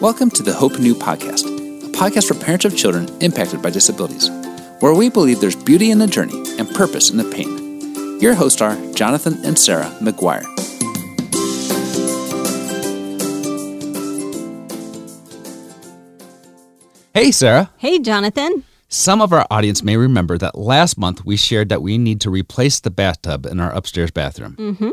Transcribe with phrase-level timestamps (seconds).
[0.00, 1.46] Welcome to the Hope New podcast,
[1.82, 4.28] a podcast for parents of children impacted by disabilities,
[4.80, 8.20] where we believe there's beauty in the journey and purpose in the pain.
[8.20, 10.44] Your hosts are Jonathan and Sarah McGuire.
[17.14, 17.70] Hey, Sarah.
[17.78, 18.64] Hey, Jonathan.
[18.88, 22.28] Some of our audience may remember that last month we shared that we need to
[22.28, 24.56] replace the bathtub in our upstairs bathroom.
[24.56, 24.90] Mm-hmm.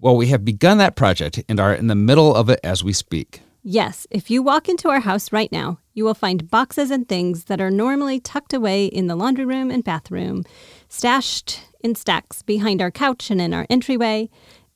[0.00, 2.92] Well, we have begun that project and are in the middle of it as we
[2.92, 3.42] speak.
[3.62, 7.44] Yes, if you walk into our house right now, you will find boxes and things
[7.44, 10.44] that are normally tucked away in the laundry room and bathroom,
[10.88, 14.30] stashed in stacks behind our couch and in our entryway.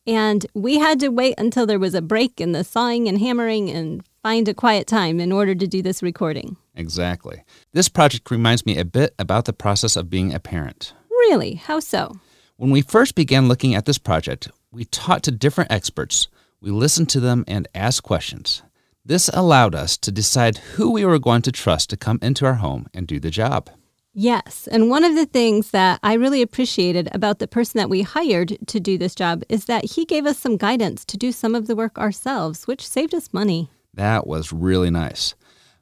[0.06, 3.70] And we had to wait until there was a break in the sawing and hammering
[3.70, 6.58] and find a quiet time in order to do this recording.
[6.74, 7.42] Exactly.
[7.72, 10.92] This project reminds me a bit about the process of being a parent.
[11.08, 11.54] Really?
[11.54, 12.20] How so?
[12.56, 16.28] When we first began looking at this project, we talked to different experts.
[16.60, 18.62] We listened to them and asked questions.
[19.06, 22.54] This allowed us to decide who we were going to trust to come into our
[22.54, 23.68] home and do the job.
[24.14, 24.66] Yes.
[24.70, 28.56] And one of the things that I really appreciated about the person that we hired
[28.68, 31.66] to do this job is that he gave us some guidance to do some of
[31.66, 33.68] the work ourselves, which saved us money.
[33.92, 35.34] That was really nice.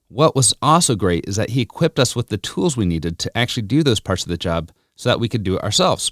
[0.09, 3.39] What was also great is that he equipped us with the tools we needed to
[3.39, 6.11] actually do those parts of the job so that we could do it ourselves.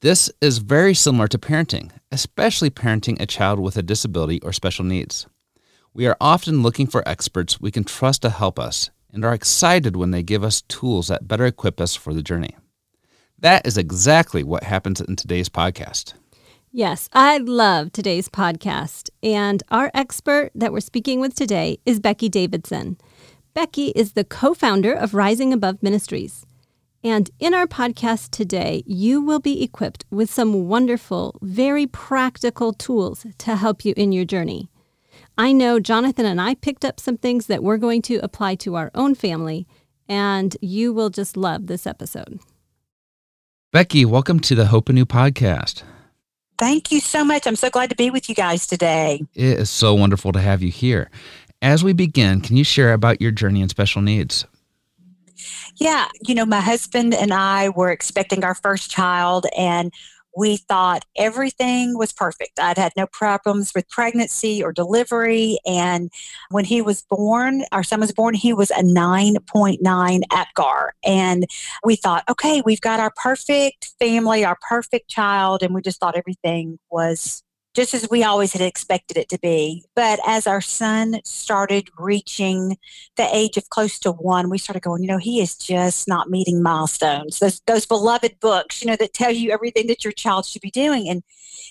[0.00, 4.84] This is very similar to parenting, especially parenting a child with a disability or special
[4.84, 5.26] needs.
[5.96, 9.94] We are often looking for experts we can trust to help us and are excited
[9.94, 12.56] when they give us tools that better equip us for the journey.
[13.38, 16.14] That is exactly what happens in today's podcast.
[16.72, 19.08] Yes, I love today's podcast.
[19.22, 22.98] And our expert that we're speaking with today is Becky Davidson.
[23.54, 26.44] Becky is the co founder of Rising Above Ministries.
[27.04, 33.24] And in our podcast today, you will be equipped with some wonderful, very practical tools
[33.38, 34.70] to help you in your journey.
[35.36, 38.76] I know Jonathan and I picked up some things that we're going to apply to
[38.76, 39.66] our own family,
[40.08, 42.38] and you will just love this episode.
[43.72, 45.82] Becky, welcome to the Hope New podcast.
[46.56, 47.48] Thank you so much.
[47.48, 49.22] I'm so glad to be with you guys today.
[49.34, 51.10] It is so wonderful to have you here.
[51.60, 54.46] As we begin, can you share about your journey in special needs?
[55.78, 59.92] Yeah, you know, my husband and I were expecting our first child, and
[60.36, 62.58] we thought everything was perfect.
[62.58, 65.58] I'd had no problems with pregnancy or delivery.
[65.66, 66.10] And
[66.50, 70.88] when he was born, our son was born, he was a 9.9 APGAR.
[71.04, 71.46] And
[71.84, 75.62] we thought, okay, we've got our perfect family, our perfect child.
[75.62, 77.42] And we just thought everything was
[77.74, 79.84] just as we always had expected it to be.
[79.94, 82.78] But as our son started reaching
[83.16, 86.30] the age of close to one, we started going, you know, he is just not
[86.30, 87.40] meeting milestones.
[87.40, 90.70] Those those beloved books, you know, that tell you everything that your child should be
[90.70, 91.08] doing.
[91.08, 91.22] And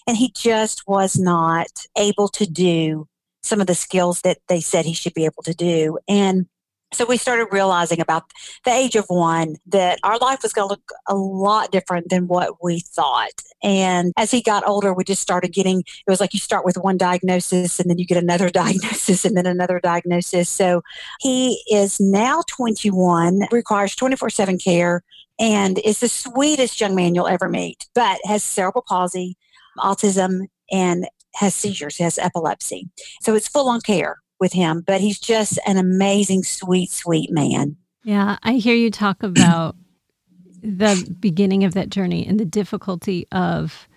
[0.06, 3.08] and he just was not able to do
[3.42, 5.98] some of the skills that they said he should be able to do.
[6.08, 6.48] And
[6.94, 8.32] so we started realizing about
[8.66, 12.28] the age of one that our life was going to look a lot different than
[12.28, 13.42] what we thought.
[13.64, 16.78] And as he got older, we just started getting, it was like you start with
[16.78, 20.50] one diagnosis and then you get another diagnosis and then another diagnosis.
[20.50, 20.84] So
[21.20, 25.04] he is now 21, requires 24 7 care,
[25.40, 29.36] and is the sweetest young man you'll ever meet, but has cerebral palsy,
[29.80, 32.90] autism, and has seizures, has epilepsy.
[33.22, 37.78] So it's full on care with him, but he's just an amazing, sweet, sweet man.
[38.04, 39.78] Yeah, I hear you talk about
[40.62, 43.88] the beginning of that journey and the difficulty of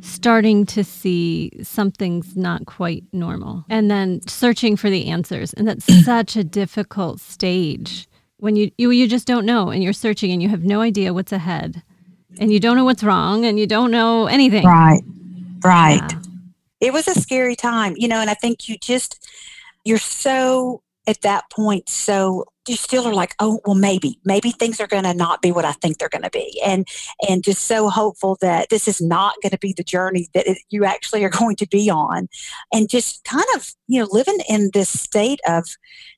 [0.00, 5.52] starting to see something's not quite normal and then searching for the answers.
[5.52, 8.08] And that's such a difficult stage
[8.38, 11.14] when you, you you just don't know and you're searching and you have no idea
[11.14, 11.84] what's ahead
[12.40, 14.64] and you don't know what's wrong and you don't know anything.
[14.64, 15.02] Right.
[15.62, 16.02] Right.
[16.10, 16.18] Yeah.
[16.80, 19.28] It was a scary time, you know, and I think you just
[19.84, 24.80] you're so at that point so you still are like oh well maybe maybe things
[24.80, 26.60] are going to not be what i think they're going to be.
[26.64, 26.86] And
[27.28, 30.58] and just so hopeful that this is not going to be the journey that it,
[30.70, 32.28] you actually are going to be on.
[32.72, 35.66] And just kind of you know living in this state of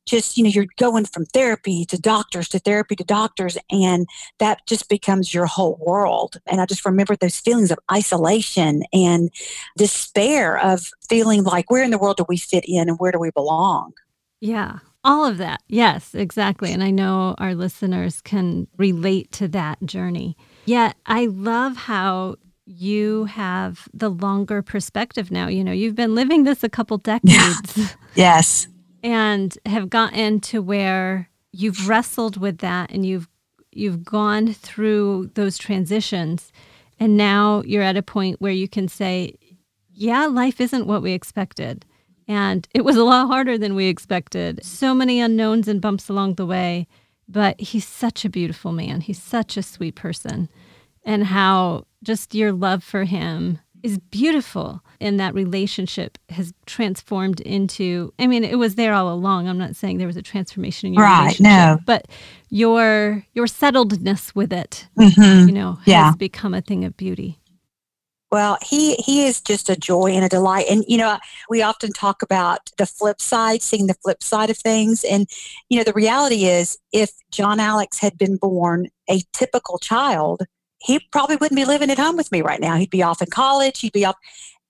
[0.06, 4.06] just you know you're going from therapy to doctors to therapy to doctors and
[4.38, 6.36] that just becomes your whole world.
[6.46, 9.30] And i just remember those feelings of isolation and
[9.78, 13.18] despair of feeling like where in the world do we fit in and where do
[13.18, 13.92] we belong?
[14.40, 15.62] Yeah all of that.
[15.68, 16.72] Yes exactly.
[16.72, 20.36] And i know our listeners can relate to that journey.
[20.64, 22.36] Yet i love how
[22.66, 25.48] you have the longer perspective now.
[25.48, 27.96] You know you've been living this a couple decades.
[28.14, 28.68] Yes.
[29.02, 33.28] And have gotten to where you've wrestled with that and you've
[33.72, 36.52] you've gone through those transitions.
[37.00, 39.34] And now you're at a point where you can say
[39.96, 41.84] yeah life isn't what we expected
[42.28, 44.64] And it was a lot harder than we expected.
[44.64, 46.86] So many unknowns and bumps along the way.
[47.28, 49.00] But he's such a beautiful man.
[49.00, 50.48] He's such a sweet person.
[51.04, 58.14] And how just your love for him is beautiful and that relationship has transformed into
[58.18, 60.94] i mean it was there all along i'm not saying there was a transformation in
[60.94, 61.78] your right, relationship no.
[61.84, 62.08] but
[62.48, 65.46] your your settledness with it Mhm.
[65.48, 66.12] you know has Yeah.
[66.16, 67.38] become a thing of beauty
[68.34, 70.66] Well, he he is just a joy and a delight.
[70.68, 74.58] And you know, we often talk about the flip side, seeing the flip side of
[74.58, 75.04] things.
[75.04, 75.28] And
[75.68, 80.42] you know, the reality is, if John Alex had been born a typical child,
[80.80, 82.74] he probably wouldn't be living at home with me right now.
[82.74, 83.78] He'd be off in college.
[83.78, 84.16] He'd be off.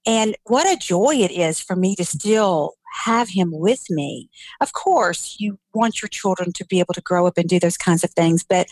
[0.05, 2.75] And what a joy it is for me to still
[3.05, 4.29] have him with me.
[4.61, 7.79] Of course, you want your children to be able to grow up and do those
[7.79, 8.67] kinds of things, but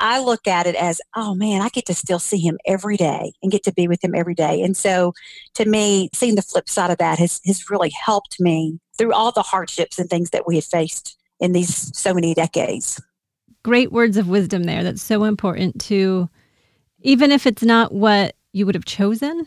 [0.00, 3.32] I look at it as, oh man, I get to still see him every day
[3.42, 4.62] and get to be with him every day.
[4.62, 5.12] And so
[5.54, 9.32] to me, seeing the flip side of that has, has really helped me through all
[9.32, 13.00] the hardships and things that we have faced in these so many decades.
[13.62, 16.28] great words of wisdom there that's so important to
[17.00, 19.46] even if it's not what you would have chosen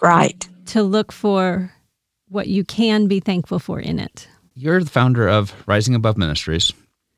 [0.00, 0.48] Right.
[0.66, 1.72] to look for
[2.28, 6.72] what you can be thankful for in it You're the founder of Rising Above Ministries,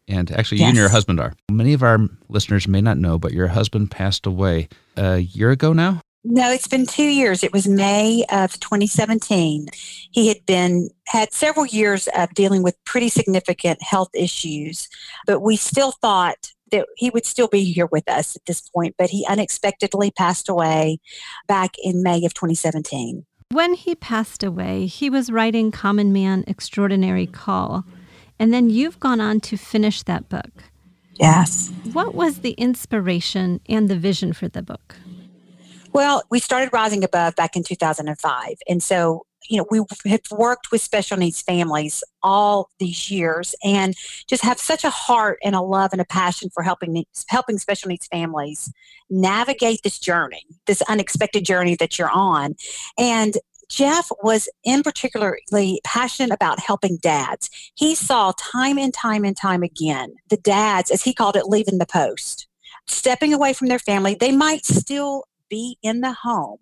[0.08, 1.32] and actually, you and your husband are.
[1.50, 1.98] Many of our
[2.28, 6.00] listeners may not know, but your husband passed away a year ago now.
[6.26, 7.44] No, it's been two years.
[7.44, 9.66] It was May of 2017.
[10.10, 14.88] He had been had several years of dealing with pretty significant health issues,
[15.26, 18.94] but we still thought that he would still be here with us at this point.
[18.96, 20.98] But he unexpectedly passed away
[21.46, 23.26] back in May of 2017.
[23.52, 27.84] when he passed away he was writing common man extraordinary call
[28.44, 30.64] and then you've gone on to finish that book
[31.19, 31.70] Yes.
[31.94, 34.96] what was the inspiration and the vision for the book
[35.93, 38.56] Well, we started Rising Above back in 2005.
[38.69, 39.79] And so, you know, we
[40.11, 43.94] have worked with special needs families all these years and
[44.26, 47.88] just have such a heart and a love and a passion for helping helping special
[47.91, 48.73] needs families
[49.08, 52.56] navigate this journey, this unexpected journey that you're on.
[52.99, 53.35] And
[53.74, 57.50] Jeff was in particularly passionate about helping dads.
[57.74, 61.78] He saw time and time and time again the dads, as he called it, leaving
[61.78, 62.46] the post,
[62.86, 64.14] stepping away from their family.
[64.14, 66.58] They might still be in the home,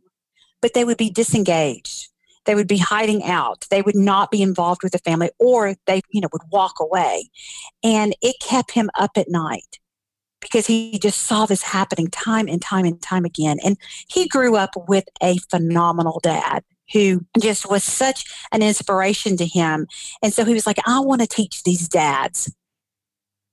[0.63, 2.09] but they would be disengaged.
[2.47, 3.67] They would be hiding out.
[3.71, 7.29] They would not be involved with the family, or they, you know, would walk away.
[7.85, 9.81] And it kept him up at night
[10.41, 13.59] because he just saw this happening time and time and time again.
[13.63, 13.77] And
[14.09, 19.87] he grew up with a phenomenal dad who just was such an inspiration to him.
[20.23, 22.53] And so he was like, I want to teach these dads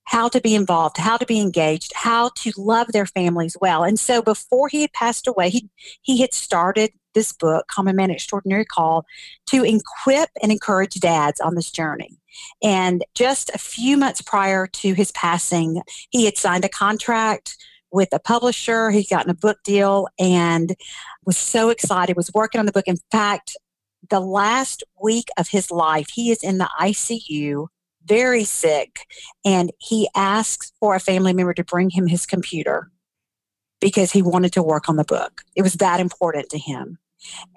[0.06, 3.84] how to be involved, how to be engaged, how to love their families well.
[3.84, 5.70] And so before he had passed away, he
[6.02, 9.06] he had started this book, Common Man Extraordinary Call,
[9.48, 12.18] to equip and encourage dads on this journey.
[12.64, 17.56] And just a few months prior to his passing, he had signed a contract
[17.92, 18.92] with a publisher.
[18.92, 20.76] He'd gotten a book deal and
[21.30, 22.88] was so excited, was working on the book.
[22.88, 23.56] In fact,
[24.10, 27.68] the last week of his life, he is in the ICU,
[28.04, 29.06] very sick,
[29.46, 32.90] and he asks for a family member to bring him his computer
[33.80, 35.44] because he wanted to work on the book.
[35.56, 36.98] It was that important to him.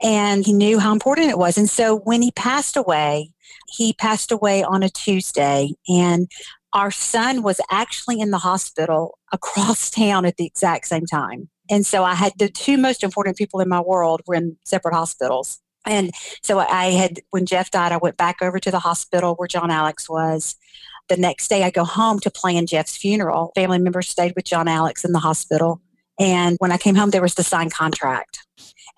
[0.02, 1.56] And he knew how important it was.
[1.56, 3.32] And so when he passed away,
[3.68, 6.30] he passed away on a Tuesday, and
[6.74, 11.48] our son was actually in the hospital across town at the exact same time.
[11.72, 14.92] And so I had the two most important people in my world were in separate
[14.92, 15.58] hospitals.
[15.86, 16.10] And
[16.42, 19.70] so I had, when Jeff died, I went back over to the hospital where John
[19.70, 20.54] Alex was.
[21.08, 23.52] The next day, I go home to plan Jeff's funeral.
[23.54, 25.80] Family members stayed with John Alex in the hospital.
[26.20, 28.46] And when I came home, there was the signed contract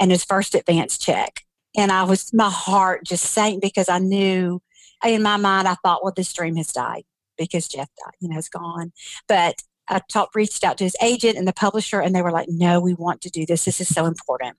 [0.00, 1.42] and his first advance check.
[1.76, 4.60] And I was, my heart just sank because I knew
[5.04, 7.04] in my mind, I thought, well, this dream has died
[7.38, 8.92] because Jeff died, you know, it's gone.
[9.28, 9.62] But
[10.08, 12.94] Talked, reached out to his agent and the publisher, and they were like, no, we
[12.94, 13.64] want to do this.
[13.64, 14.56] This is so important.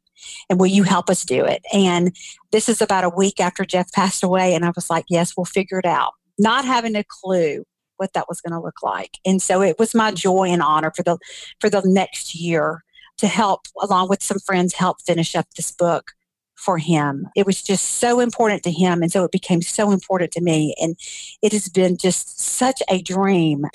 [0.49, 1.63] And will you help us do it?
[1.73, 2.15] And
[2.51, 4.53] this is about a week after Jeff passed away.
[4.53, 6.13] And I was like, yes, we'll figure it out.
[6.37, 7.65] Not having a clue
[7.97, 9.17] what that was going to look like.
[9.25, 11.17] And so it was my joy and honor for the
[11.59, 12.83] for the next year
[13.17, 16.11] to help along with some friends help finish up this book
[16.55, 17.27] for him.
[17.35, 20.73] It was just so important to him and so it became so important to me
[20.81, 20.97] and
[21.41, 23.65] it has been just such a dream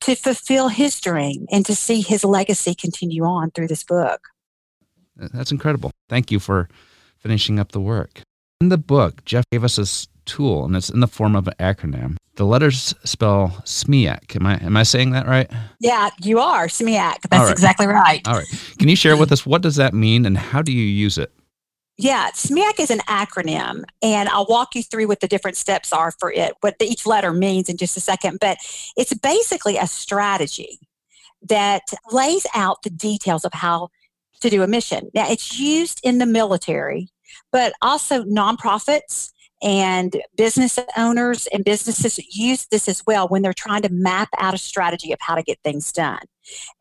[0.00, 4.20] to fulfill his dream and to see his legacy continue on through this book.
[5.16, 5.90] That's incredible.
[6.08, 6.68] Thank you for
[7.18, 8.22] finishing up the work.
[8.60, 11.54] In the book, Jeff gave us this tool, and it's in the form of an
[11.58, 12.16] acronym.
[12.36, 14.36] The letters spell SMEAC.
[14.36, 15.50] Am I am I saying that right?
[15.80, 17.16] Yeah, you are, SMEAC.
[17.28, 17.50] That's right.
[17.50, 18.26] exactly right.
[18.26, 18.46] All right.
[18.78, 21.32] Can you share with us what does that mean and how do you use it?
[22.02, 26.12] Yeah, SMEAC is an acronym, and I'll walk you through what the different steps are
[26.18, 28.38] for it, what each letter means in just a second.
[28.40, 28.56] But
[28.96, 30.78] it's basically a strategy
[31.46, 33.90] that lays out the details of how
[34.40, 35.10] to do a mission.
[35.12, 37.10] Now, it's used in the military,
[37.52, 43.82] but also nonprofits and business owners and businesses use this as well when they're trying
[43.82, 46.20] to map out a strategy of how to get things done.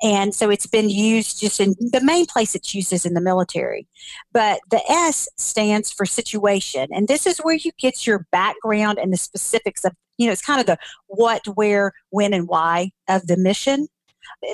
[0.01, 3.21] And so it's been used just in the main place it's used is in the
[3.21, 3.87] military.
[4.31, 6.87] But the S stands for situation.
[6.91, 10.45] And this is where you get your background and the specifics of, you know, it's
[10.45, 13.87] kind of the what, where, when, and why of the mission.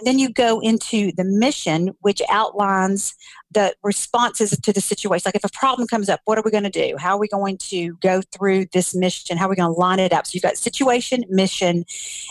[0.04, 3.14] Then you go into the mission, which outlines
[3.52, 5.24] the responses to the situation.
[5.26, 6.96] Like if a problem comes up, what are we going to do?
[6.98, 9.38] How are we going to go through this mission?
[9.38, 10.26] How are we going to line it up?
[10.26, 11.86] So you've got situation, mission,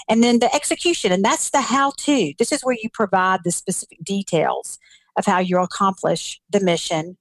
[0.08, 1.12] and then the execution.
[1.12, 2.32] And that's the how to.
[2.38, 4.78] This is where you provide the specific details
[5.16, 7.16] of how you'll accomplish the mission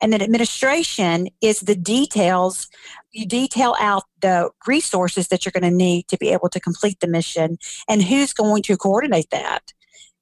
[0.00, 2.68] and then administration is the details.
[3.12, 7.00] You detail out the resources that you're going to need to be able to complete
[7.00, 9.72] the mission and who's going to coordinate that.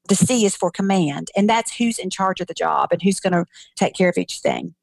[0.09, 3.21] The C is for command, and that's who's in charge of the job and who's
[3.21, 4.75] going to take care of each thing.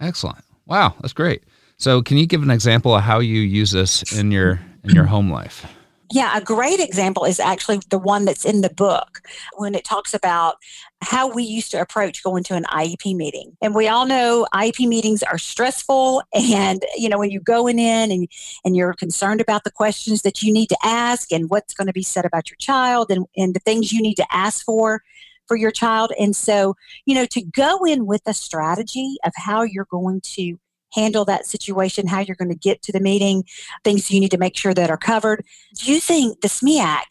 [0.00, 0.44] Excellent.
[0.66, 1.44] Wow, that's great.
[1.78, 5.04] So, can you give an example of how you use this in your in your
[5.04, 5.66] home life?
[6.12, 9.22] Yeah, a great example is actually the one that's in the book
[9.56, 10.56] when it talks about
[11.02, 13.56] how we used to approach going to an IEP meeting.
[13.60, 18.10] And we all know IEP meetings are stressful and you know when you're going in
[18.10, 18.28] and
[18.64, 21.92] and you're concerned about the questions that you need to ask and what's going to
[21.92, 25.02] be said about your child and, and the things you need to ask for
[25.46, 26.12] for your child.
[26.18, 30.58] And so, you know, to go in with a strategy of how you're going to
[30.96, 33.44] handle that situation, how you're going to get to the meeting,
[33.84, 35.44] things you need to make sure that are covered.
[35.80, 37.04] Using the SMEAC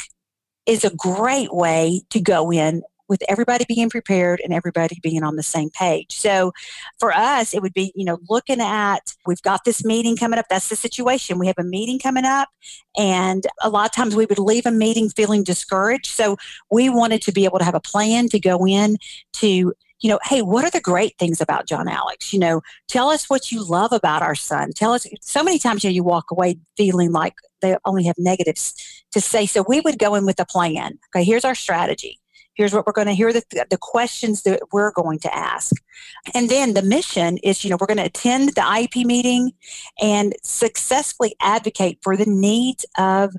[0.66, 5.36] is a great way to go in with everybody being prepared and everybody being on
[5.36, 6.16] the same page.
[6.16, 6.52] So
[7.00, 10.48] for us, it would be, you know, looking at we've got this meeting coming up.
[10.50, 11.38] That's the situation.
[11.38, 12.50] We have a meeting coming up,
[12.98, 16.08] and a lot of times we would leave a meeting feeling discouraged.
[16.08, 16.38] So
[16.72, 18.98] we wanted to be able to have a plan to go in
[19.34, 22.34] to you know, hey, what are the great things about John Alex?
[22.34, 24.72] You know, tell us what you love about our son.
[24.76, 28.16] Tell us so many times you know you walk away feeling like they only have
[28.18, 28.74] negatives
[29.12, 29.46] to say.
[29.46, 31.00] So we would go in with a plan.
[31.10, 32.20] Okay, here's our strategy.
[32.56, 35.74] Here's what we're going to hear the, the questions that we're going to ask.
[36.34, 39.52] And then the mission is, you know, we're going to attend the IEP meeting
[40.02, 43.34] and successfully advocate for the needs of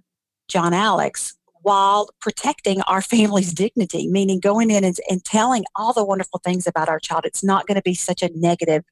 [0.49, 1.35] John Alex
[1.67, 6.65] while protecting our family's dignity, meaning going in and, and telling all the wonderful things
[6.65, 7.25] about our child.
[7.25, 8.85] It's not going to be such a negative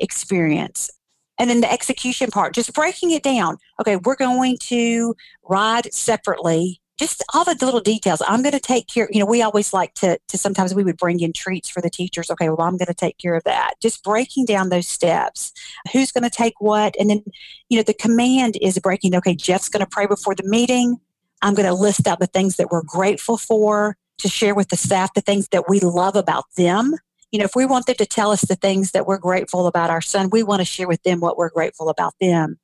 [0.00, 0.90] experience.
[1.38, 3.58] And then the execution part, just breaking it down.
[3.80, 5.14] Okay, we're going to
[5.48, 6.80] ride separately.
[6.98, 8.22] Just all the little details.
[8.26, 9.08] I'm going to take care.
[9.12, 11.90] You know, we always like to, to sometimes we would bring in treats for the
[11.90, 12.28] teachers.
[12.28, 13.74] Okay, well, I'm going to take care of that.
[13.80, 15.52] Just breaking down those steps.
[15.92, 16.96] Who's going to take what?
[16.98, 17.22] And then,
[17.68, 19.14] you know, the command is breaking.
[19.14, 20.98] Okay, Jeff's going to pray before the meeting.
[21.42, 24.76] I'm going to list out the things that we're grateful for to share with the
[24.76, 26.94] staff, the things that we love about them.
[27.30, 29.90] You know, if we want them to tell us the things that we're grateful about
[29.90, 32.58] our son, we want to share with them what we're grateful about them.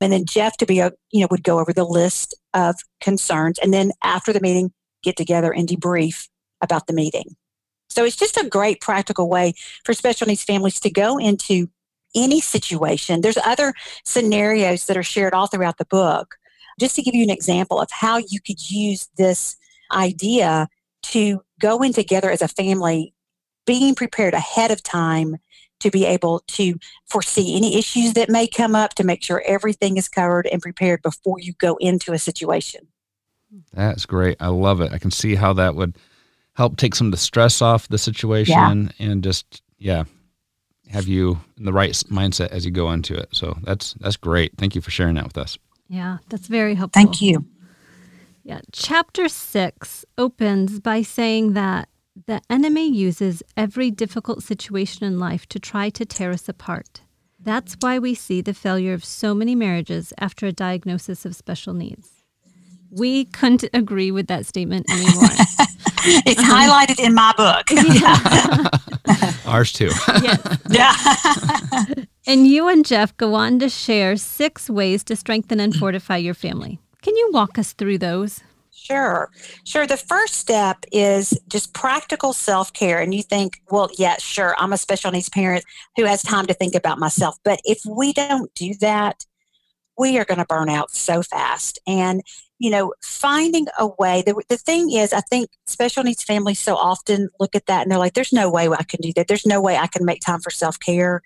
[0.00, 3.58] And then Jeff to be a, you know, would go over the list of concerns
[3.58, 4.72] and then after the meeting,
[5.02, 6.28] get together and debrief
[6.60, 7.36] about the meeting.
[7.88, 11.68] So it's just a great practical way for special needs families to go into
[12.14, 13.20] any situation.
[13.20, 13.72] There's other
[14.04, 16.36] scenarios that are shared all throughout the book
[16.78, 19.56] just to give you an example of how you could use this
[19.92, 20.68] idea
[21.02, 23.14] to go in together as a family,
[23.66, 25.36] being prepared ahead of time
[25.80, 29.96] to be able to foresee any issues that may come up to make sure everything
[29.96, 32.86] is covered and prepared before you go into a situation.
[33.72, 34.36] That's great.
[34.40, 34.92] I love it.
[34.92, 35.96] I can see how that would
[36.54, 39.06] help take some of the stress off the situation yeah.
[39.06, 40.04] and just yeah,
[40.90, 43.28] have you in the right mindset as you go into it.
[43.32, 44.52] So that's that's great.
[44.58, 45.58] Thank you for sharing that with us.
[45.90, 47.02] Yeah, that's very helpful.
[47.02, 47.44] Thank you.
[48.44, 51.88] Yeah, chapter six opens by saying that
[52.26, 57.00] the enemy uses every difficult situation in life to try to tear us apart.
[57.42, 61.74] That's why we see the failure of so many marriages after a diagnosis of special
[61.74, 62.22] needs.
[62.90, 65.24] We couldn't agree with that statement anymore.
[66.26, 67.66] it's um, highlighted in my book.
[67.70, 68.68] Yeah.
[69.46, 69.90] Ours too.
[70.68, 70.94] Yeah.
[72.26, 76.34] And you and Jeff go on to share six ways to strengthen and fortify your
[76.34, 76.78] family.
[77.02, 78.42] Can you walk us through those?
[78.70, 79.30] Sure.
[79.64, 79.86] Sure.
[79.86, 83.00] The first step is just practical self care.
[83.00, 85.64] And you think, well, yeah, sure, I'm a special needs parent
[85.96, 87.36] who has time to think about myself.
[87.42, 89.24] But if we don't do that,
[89.98, 91.78] we are going to burn out so fast.
[91.86, 92.22] And,
[92.60, 96.76] you know, finding a way, the, the thing is, I think special needs families so
[96.76, 99.28] often look at that and they're like, there's no way I can do that.
[99.28, 101.22] There's no way I can make time for self care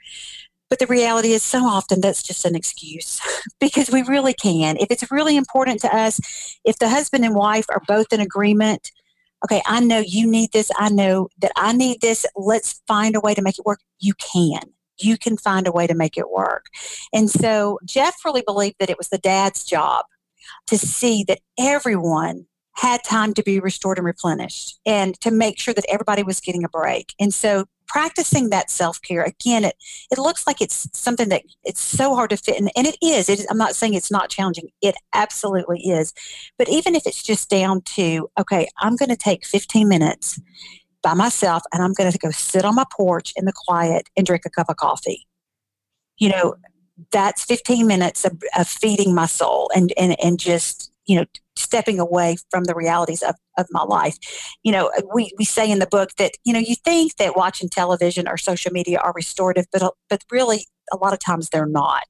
[0.70, 3.20] But the reality is, so often that's just an excuse
[3.60, 4.76] because we really can.
[4.78, 6.20] If it's really important to us,
[6.64, 8.92] if the husband and wife are both in agreement,
[9.44, 13.20] okay, I know you need this, I know that I need this, let's find a
[13.20, 13.80] way to make it work.
[14.00, 14.62] You can.
[14.98, 16.66] You can find a way to make it work.
[17.12, 20.06] And so Jeff really believed that it was the dad's job
[20.66, 22.46] to see that everyone
[22.76, 26.64] had time to be restored and replenished and to make sure that everybody was getting
[26.64, 27.14] a break.
[27.20, 29.76] And so practicing that self-care again it
[30.10, 33.28] it looks like it's something that it's so hard to fit in and it is
[33.28, 36.12] it is i'm not saying it's not challenging it absolutely is
[36.56, 40.40] but even if it's just down to okay i'm going to take 15 minutes
[41.02, 44.26] by myself and i'm going to go sit on my porch in the quiet and
[44.26, 45.26] drink a cup of coffee
[46.16, 46.54] you know
[47.10, 51.24] that's 15 minutes of, of feeding my soul and, and and just you know
[51.56, 54.16] stepping away from the realities of, of my life.
[54.62, 57.68] You know we, we say in the book that you know you think that watching
[57.68, 62.04] television or social media are restorative but but really a lot of times they're not.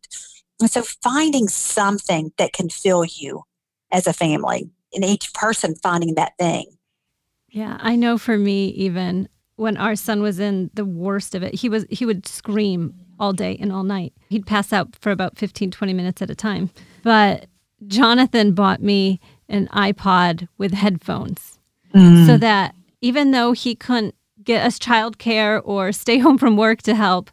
[0.61, 3.43] And so finding something that can fill you
[3.91, 6.67] as a family and each person finding that thing.
[7.49, 11.55] Yeah i know for me even when our son was in the worst of it
[11.55, 15.37] he was he would scream all day and all night he'd pass out for about
[15.37, 16.71] 15 20 minutes at a time
[17.03, 17.47] but
[17.87, 21.59] Jonathan bought me an iPod with headphones
[21.95, 22.27] mm.
[22.27, 26.95] so that even though he couldn't get us childcare or stay home from work to
[26.95, 27.31] help,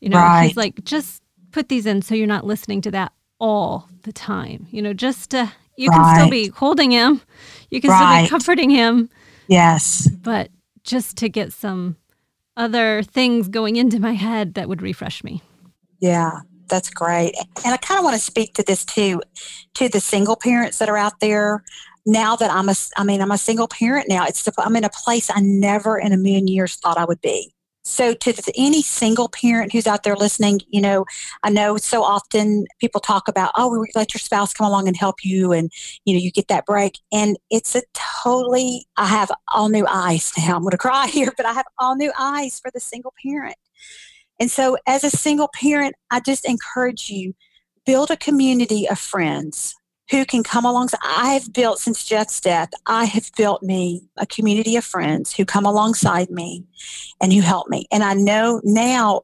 [0.00, 0.46] you know, right.
[0.46, 1.22] he's like, just
[1.52, 4.66] put these in so you're not listening to that all the time.
[4.70, 5.96] You know, just to, you right.
[5.96, 7.20] can still be holding him,
[7.70, 8.16] you can right.
[8.16, 9.08] still be comforting him.
[9.46, 10.08] Yes.
[10.10, 10.50] But
[10.84, 11.96] just to get some
[12.56, 15.42] other things going into my head that would refresh me.
[16.00, 17.34] Yeah that's great.
[17.64, 19.22] And I kind of want to speak to this too,
[19.74, 21.62] to the single parents that are out there.
[22.06, 24.26] Now that I'm a, I mean, I'm a single parent now.
[24.26, 27.53] It's, I'm in a place I never in a million years thought I would be.
[27.86, 31.04] So, to any single parent who's out there listening, you know,
[31.42, 34.96] I know so often people talk about, oh, we let your spouse come along and
[34.96, 35.70] help you, and
[36.06, 36.98] you know, you get that break.
[37.12, 40.56] And it's a totally, I have all new eyes now.
[40.56, 43.56] I'm going to cry here, but I have all new eyes for the single parent.
[44.40, 47.34] And so, as a single parent, I just encourage you
[47.84, 49.74] build a community of friends
[50.10, 51.00] who can come alongside.
[51.02, 55.44] I have built since Jeff's death, I have built me a community of friends who
[55.44, 56.64] come alongside me
[57.20, 57.86] and who help me.
[57.90, 59.22] And I know now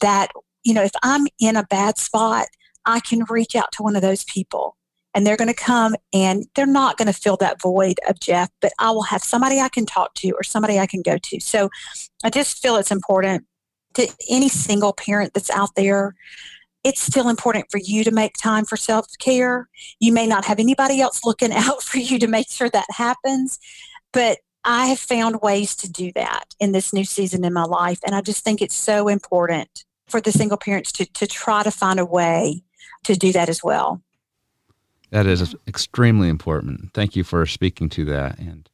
[0.00, 0.30] that,
[0.64, 2.46] you know, if I'm in a bad spot,
[2.86, 4.76] I can reach out to one of those people
[5.14, 8.48] and they're going to come and they're not going to fill that void of Jeff,
[8.60, 11.40] but I will have somebody I can talk to or somebody I can go to.
[11.40, 11.68] So
[12.22, 13.44] I just feel it's important
[13.94, 16.14] to any single parent that's out there,
[16.84, 19.68] it's still important for you to make time for self care.
[19.98, 23.58] You may not have anybody else looking out for you to make sure that happens,
[24.12, 27.98] but I have found ways to do that in this new season in my life.
[28.04, 31.70] And I just think it's so important for the single parents to, to try to
[31.70, 32.62] find a way
[33.04, 34.02] to do that as well.
[35.10, 36.92] That is extremely important.
[36.92, 38.38] Thank you for speaking to that.
[38.38, 38.68] And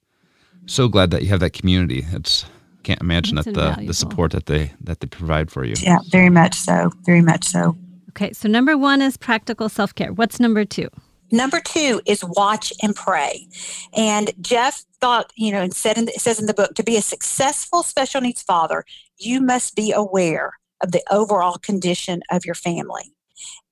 [0.66, 2.04] so glad that you have that community.
[2.10, 2.46] It's
[2.82, 5.74] can't imagine that the, the support that they that they provide for you.
[5.80, 6.92] Yeah, very much so.
[7.04, 7.76] Very much so.
[8.16, 10.10] Okay, so number one is practical self care.
[10.10, 10.88] What's number two?
[11.30, 13.46] Number two is watch and pray.
[13.94, 16.82] And Jeff thought, you know, and said in the, it says in the book, to
[16.82, 18.84] be a successful special needs father,
[19.18, 20.52] you must be aware
[20.82, 23.12] of the overall condition of your family.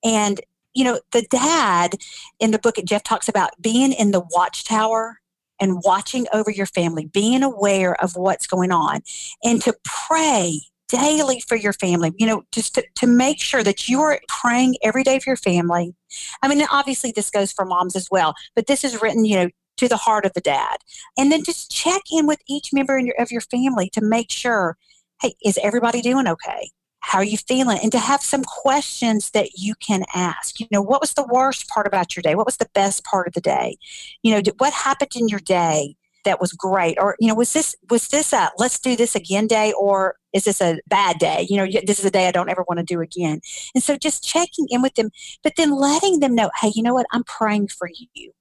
[0.05, 0.43] And
[0.75, 1.95] you know, the dad
[2.39, 5.21] in the book, Jeff talks about being in the watchtower
[5.59, 9.01] and watching over your family, being aware of what's going on,
[9.43, 13.89] and to pray daily for your family, you know, just to, to make sure that
[13.89, 15.95] you are praying every day for your family.
[16.43, 19.49] I mean, obviously, this goes for moms as well, but this is written, you know,
[19.77, 20.77] to the heart of the dad.
[21.19, 24.77] And then just check in with each member your, of your family to make sure
[25.23, 26.71] hey, is everybody doing okay?
[27.05, 30.81] how are you feeling and to have some questions that you can ask you know
[30.81, 33.41] what was the worst part about your day what was the best part of the
[33.41, 33.77] day
[34.23, 35.95] you know what happened in your day
[36.25, 39.47] that was great or you know was this was this a let's do this again
[39.47, 42.49] day or is this a bad day you know this is a day i don't
[42.49, 43.41] ever want to do again
[43.75, 45.11] and so just checking in with them
[45.43, 48.33] but then letting them know hey you know what i'm praying for you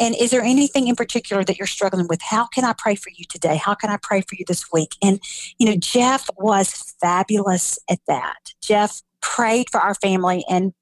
[0.00, 2.22] and is there anything in particular that you're struggling with?
[2.22, 3.56] How can I pray for you today?
[3.56, 4.96] How can I pray for you this week?
[5.02, 5.20] And,
[5.58, 8.54] you know, Jeff was fabulous at that.
[8.62, 10.72] Jeff prayed for our family and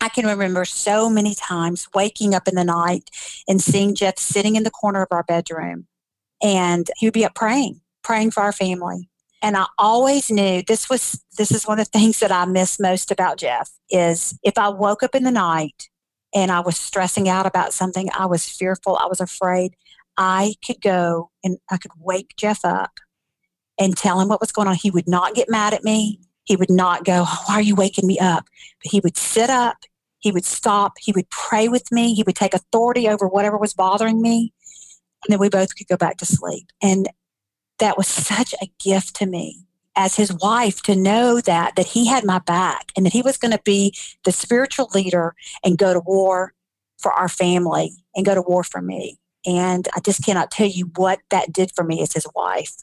[0.00, 3.10] I can remember so many times waking up in the night
[3.48, 5.86] and seeing Jeff sitting in the corner of our bedroom
[6.42, 9.08] and he would be up praying, praying for our family.
[9.40, 12.80] And I always knew this was this is one of the things that I miss
[12.80, 15.88] most about Jeff is if I woke up in the night
[16.34, 19.74] and I was stressing out about something, I was fearful, I was afraid,
[20.16, 22.92] I could go and I could wake Jeff up
[23.78, 24.76] and tell him what was going on.
[24.76, 26.20] He would not get mad at me.
[26.44, 28.44] He would not go, Why are you waking me up?
[28.82, 29.78] But he would sit up,
[30.18, 33.74] he would stop, he would pray with me, he would take authority over whatever was
[33.74, 34.52] bothering me,
[35.24, 36.66] and then we both could go back to sleep.
[36.82, 37.08] And
[37.78, 39.64] that was such a gift to me
[39.96, 43.36] as his wife to know that that he had my back and that he was
[43.36, 46.52] going to be the spiritual leader and go to war
[46.98, 50.90] for our family and go to war for me and i just cannot tell you
[50.96, 52.74] what that did for me as his wife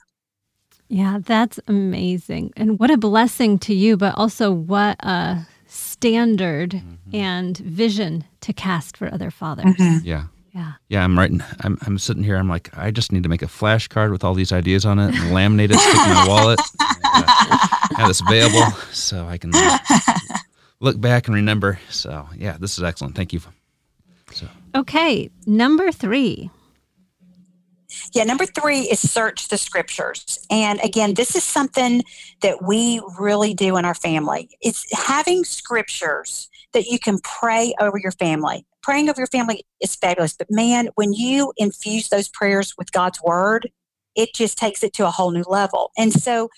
[0.91, 7.15] yeah that's amazing and what a blessing to you but also what a standard mm-hmm.
[7.15, 10.05] and vision to cast for other fathers mm-hmm.
[10.05, 10.73] yeah yeah.
[10.89, 11.41] Yeah, I'm writing.
[11.61, 12.35] I'm, I'm sitting here.
[12.35, 15.15] I'm like, I just need to make a flashcard with all these ideas on it
[15.15, 16.89] and laminate it, stick in my wallet, and,
[17.27, 19.77] uh, have this available so I can uh,
[20.81, 21.79] look back and remember.
[21.89, 23.15] So, yeah, this is excellent.
[23.15, 23.39] Thank you.
[24.33, 24.47] So.
[24.75, 26.49] Okay, number three.
[28.13, 30.45] Yeah, number three is search the scriptures.
[30.49, 32.03] And again, this is something
[32.41, 34.49] that we really do in our family.
[34.61, 39.95] It's having scriptures that you can pray over your family praying over your family is
[39.95, 40.35] fabulous.
[40.35, 43.69] But man, when you infuse those prayers with God's word,
[44.15, 45.91] it just takes it to a whole new level.
[45.97, 46.49] And so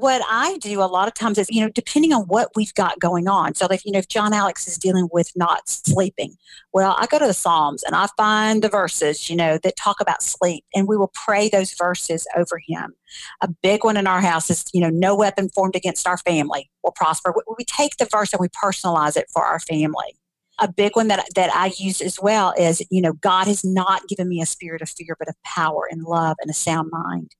[0.00, 2.98] what I do a lot of times is, you know, depending on what we've got
[2.98, 3.54] going on.
[3.54, 6.36] So if you know, if John Alex is dealing with not sleeping,
[6.72, 10.00] well, I go to the Psalms and I find the verses, you know, that talk
[10.00, 12.94] about sleep and we will pray those verses over him.
[13.42, 16.70] A big one in our house is, you know, no weapon formed against our family
[16.82, 17.34] will prosper.
[17.58, 20.16] We take the verse and we personalize it for our family
[20.60, 24.06] a big one that, that I use as well is, you know, God has not
[24.08, 27.32] given me a spirit of fear, but of power and love and a sound mind.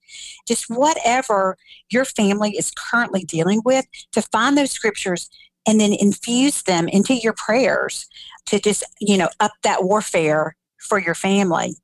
[0.48, 1.56] Just whatever
[1.90, 5.28] your family is currently dealing with, to find those scriptures
[5.66, 8.06] and then infuse them into your prayers
[8.46, 11.76] to just, you know, up that warfare for your family.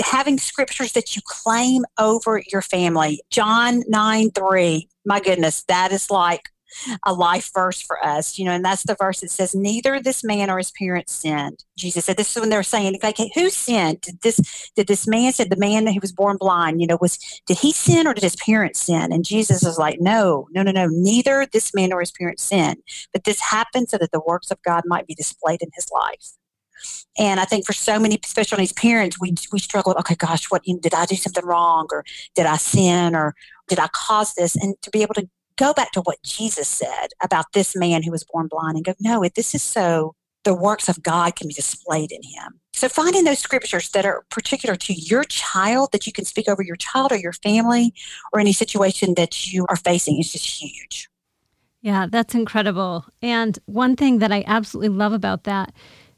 [0.00, 3.20] Having scriptures that you claim over your family.
[3.30, 6.50] John 9 3, my goodness, that is like
[7.04, 10.24] a life verse for us, you know, and that's the verse that says, Neither this
[10.24, 11.64] man or his parents sinned.
[11.76, 14.00] Jesus said, This is when they were saying, okay, who sinned?
[14.00, 17.18] Did this did this man said the man who was born blind, you know, was
[17.46, 19.12] did he sin or did his parents sin?
[19.12, 22.82] And Jesus was like, No, no, no, no, neither this man or his parents sinned.
[23.12, 26.32] But this happened so that the works of God might be displayed in his life.
[27.18, 29.94] And I think for so many special needs parents, we we struggle.
[29.98, 33.34] Okay, gosh, what did I do something wrong, or did I sin, or
[33.68, 34.56] did I cause this?
[34.56, 38.10] And to be able to go back to what Jesus said about this man who
[38.10, 40.14] was born blind and go, no, this is so
[40.44, 42.60] the works of God can be displayed in him.
[42.74, 46.62] So finding those scriptures that are particular to your child that you can speak over
[46.62, 47.94] your child or your family
[48.32, 51.08] or any situation that you are facing is just huge.
[51.80, 53.06] Yeah, that's incredible.
[53.22, 55.72] And one thing that I absolutely love about that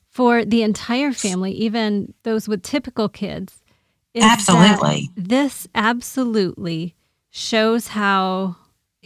[0.08, 3.62] for the entire family, even those with typical kids,
[4.14, 5.10] absolutely.
[5.16, 6.96] this absolutely
[7.30, 8.56] shows how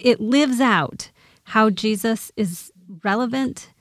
[0.04, 1.10] it lives out
[1.44, 2.72] how Jesus is
[3.04, 3.72] relevant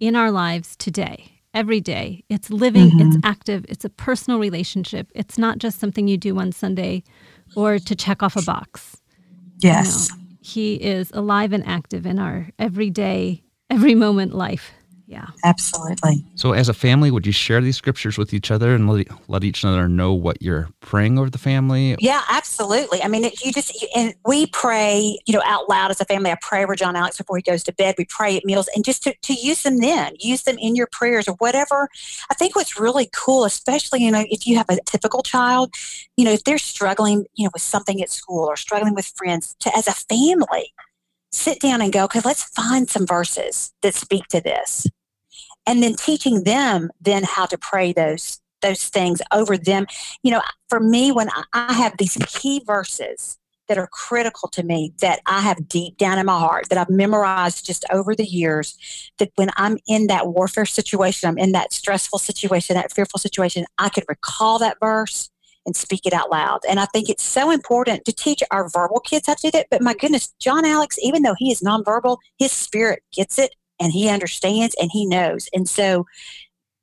[0.00, 2.24] in our lives today, every day.
[2.28, 3.08] It's living, mm-hmm.
[3.08, 5.10] it's active, it's a personal relationship.
[5.14, 7.02] It's not just something you do one Sunday
[7.56, 9.00] or to check off a box.
[9.58, 10.10] Yes.
[10.10, 14.72] You know, he is alive and active in our everyday, every moment life.
[15.14, 15.28] Yeah.
[15.44, 16.24] Absolutely.
[16.34, 19.44] So, as a family, would you share these scriptures with each other and let, let
[19.44, 21.94] each other know what you're praying over the family?
[22.00, 23.00] Yeah, absolutely.
[23.00, 26.32] I mean, you just, and we pray, you know, out loud as a family.
[26.32, 27.94] I pray over John Alex before he goes to bed.
[27.96, 30.88] We pray at meals and just to, to use them then, use them in your
[30.90, 31.88] prayers or whatever.
[32.28, 35.72] I think what's really cool, especially, you know, if you have a typical child,
[36.16, 39.54] you know, if they're struggling, you know, with something at school or struggling with friends,
[39.60, 40.72] to as a family,
[41.34, 44.86] sit down and go, okay, let's find some verses that speak to this.
[45.66, 49.86] And then teaching them then how to pray those those things over them.
[50.22, 54.92] You know, for me, when I have these key verses that are critical to me
[55.00, 59.10] that I have deep down in my heart that I've memorized just over the years
[59.18, 63.64] that when I'm in that warfare situation, I'm in that stressful situation, that fearful situation,
[63.78, 65.30] I could recall that verse
[65.66, 66.60] and speak it out loud.
[66.68, 69.68] And I think it's so important to teach our verbal kids how to do that.
[69.70, 73.92] But my goodness, John Alex, even though he is nonverbal, his spirit gets it and
[73.92, 75.48] he understands and he knows.
[75.52, 76.06] And so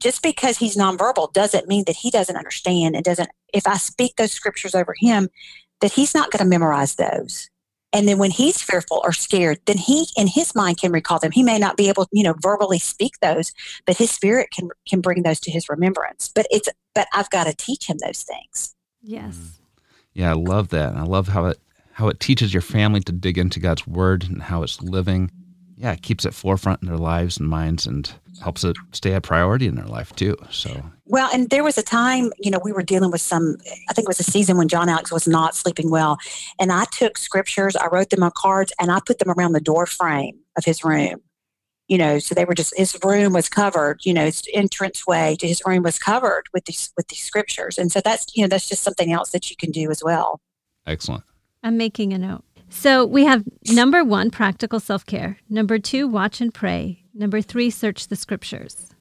[0.01, 4.15] just because he's nonverbal doesn't mean that he doesn't understand and doesn't if I speak
[4.15, 5.30] those scriptures over him,
[5.82, 7.49] that he's not going to memorize those.
[7.93, 11.32] And then when he's fearful or scared, then he in his mind can recall them.
[11.32, 13.51] He may not be able, to, you know, verbally speak those,
[13.86, 16.32] but his spirit can can bring those to his remembrance.
[16.34, 18.75] But it's but I've got to teach him those things.
[19.01, 19.36] Yes.
[19.36, 19.49] Mm.
[20.13, 20.95] Yeah, I love that.
[20.95, 21.60] I love how it
[21.93, 25.30] how it teaches your family to dig into God's word and how it's living.
[25.81, 29.21] Yeah, it keeps it forefront in their lives and minds and helps it stay a
[29.21, 30.37] priority in their life too.
[30.51, 33.57] So well, and there was a time, you know, we were dealing with some.
[33.89, 36.19] I think it was a season when John Alex was not sleeping well,
[36.59, 39.59] and I took scriptures, I wrote them on cards, and I put them around the
[39.59, 41.21] door frame of his room.
[41.87, 44.01] You know, so they were just his room was covered.
[44.03, 47.79] You know, his entrance way to his room was covered with these with these scriptures,
[47.79, 50.39] and so that's you know that's just something else that you can do as well.
[50.85, 51.23] Excellent.
[51.63, 52.43] I'm making a note.
[52.71, 55.38] So we have number one, practical self care.
[55.49, 57.03] Number two, watch and pray.
[57.13, 58.93] Number three, search the scriptures.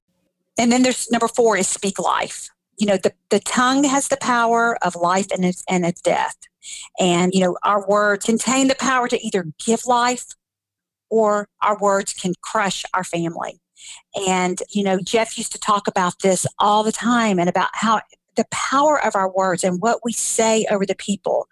[0.59, 2.48] And then there's number four is speak life.
[2.78, 6.37] You know, the, the tongue has the power of life and its, and its death.
[6.98, 10.26] And, you know, our words contain the power to either give life
[11.09, 13.61] or our words can crush our family.
[14.26, 18.00] And, you know, Jeff used to talk about this all the time and about how
[18.40, 21.46] the power of our words and what we say over the people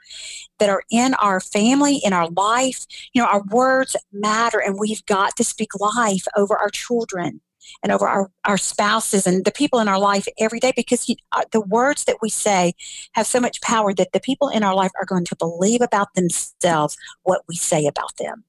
[0.58, 2.86] that are in our family, in our life.
[3.12, 7.42] You know, our words matter, and we've got to speak life over our children
[7.82, 11.42] and over our, our spouses and the people in our life every day because uh,
[11.52, 12.72] the words that we say
[13.12, 16.14] have so much power that the people in our life are going to believe about
[16.14, 18.44] themselves what we say about them.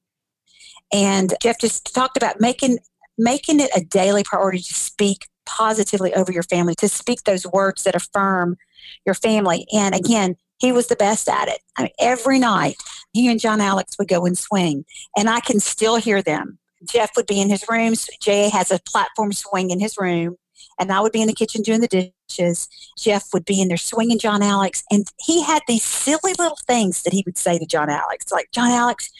[0.90, 2.78] And Jeff just talked about making
[3.18, 7.84] making it a daily priority to speak positively over your family, to speak those words
[7.84, 8.56] that affirm
[9.04, 9.66] your family.
[9.72, 11.60] And again, he was the best at it.
[11.76, 12.76] I mean, every night,
[13.12, 14.84] he and John Alex would go and swing,
[15.16, 16.58] and I can still hear them.
[16.84, 17.94] Jeff would be in his room.
[18.22, 20.36] Jay has a platform swing in his room,
[20.78, 22.68] and I would be in the kitchen doing the dishes.
[22.98, 27.02] Jeff would be in there swinging John Alex, and he had these silly little things
[27.02, 29.10] that he would say to John Alex, like, John Alex,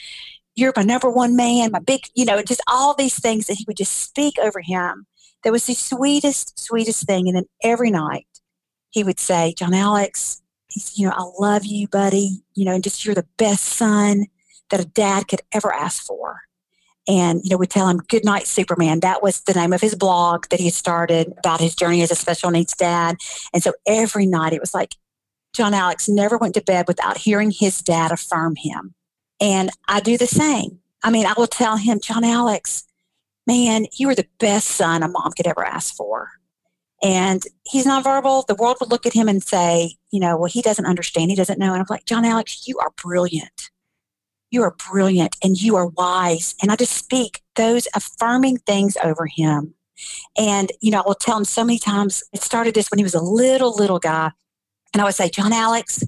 [0.56, 3.64] you're my number one man, my big, you know, just all these things that he
[3.66, 5.06] would just speak over him
[5.44, 7.28] that was the sweetest, sweetest thing.
[7.28, 8.26] And then every night
[8.90, 10.42] he would say, John Alex,
[10.94, 12.42] you know, I love you, buddy.
[12.54, 14.26] You know, and just you're the best son
[14.70, 16.40] that a dad could ever ask for.
[17.08, 19.00] And, you know, we tell him, Good night, Superman.
[19.00, 22.14] That was the name of his blog that he started about his journey as a
[22.14, 23.16] special needs dad.
[23.52, 24.94] And so every night it was like,
[25.52, 28.94] John Alex never went to bed without hearing his dad affirm him.
[29.40, 30.78] And I do the same.
[31.02, 32.84] I mean, I will tell him, John Alex,
[33.46, 36.30] man, you are the best son a mom could ever ask for.
[37.02, 38.46] And he's nonverbal.
[38.46, 41.30] The world would look at him and say, you know, well, he doesn't understand.
[41.30, 41.72] He doesn't know.
[41.72, 43.70] And I'm like, John Alex, you are brilliant.
[44.50, 46.54] You are brilliant and you are wise.
[46.60, 49.74] And I just speak those affirming things over him.
[50.36, 53.04] And, you know, I will tell him so many times, it started this when he
[53.04, 54.30] was a little, little guy.
[54.92, 56.02] And I would say, John Alex,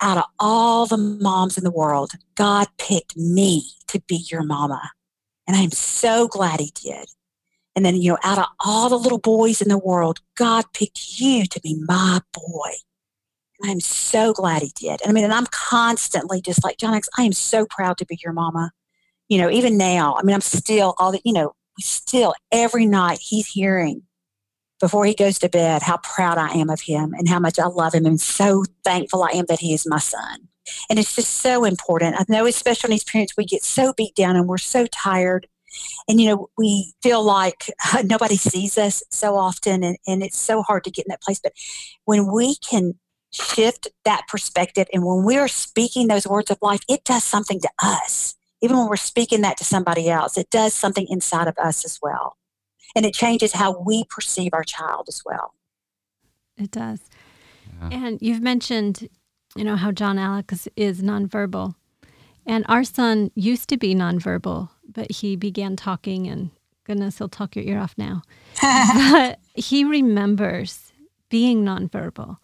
[0.00, 4.90] out of all the moms in the world, God picked me to be your mama.
[5.48, 7.06] And I'm so glad he did.
[7.74, 11.18] And then, you know, out of all the little boys in the world, God picked
[11.18, 12.70] you to be my boy.
[13.60, 15.00] And I'm so glad he did.
[15.00, 18.06] And I mean, and I'm constantly just like, John X, I am so proud to
[18.06, 18.72] be your mama.
[19.28, 23.18] You know, even now, I mean, I'm still all the, you know, still every night
[23.20, 24.02] he's hearing
[24.80, 27.66] before he goes to bed how proud I am of him and how much I
[27.66, 30.47] love him and so thankful I am that he is my son.
[30.88, 32.16] And it's just so important.
[32.18, 35.46] I know, especially as parents, we get so beat down and we're so tired.
[36.08, 37.70] And, you know, we feel like
[38.04, 41.40] nobody sees us so often, and, and it's so hard to get in that place.
[41.40, 41.52] But
[42.04, 42.94] when we can
[43.30, 47.68] shift that perspective and when we're speaking those words of life, it does something to
[47.82, 48.34] us.
[48.62, 51.98] Even when we're speaking that to somebody else, it does something inside of us as
[52.02, 52.36] well.
[52.96, 55.54] And it changes how we perceive our child as well.
[56.56, 57.00] It does.
[57.80, 57.88] Yeah.
[57.92, 59.08] And you've mentioned
[59.58, 61.74] you know, how John Alex is nonverbal.
[62.46, 66.50] And our son used to be nonverbal, but he began talking, and
[66.84, 68.22] goodness, he'll talk your ear off now.
[68.62, 70.92] but he remembers
[71.28, 72.36] being nonverbal.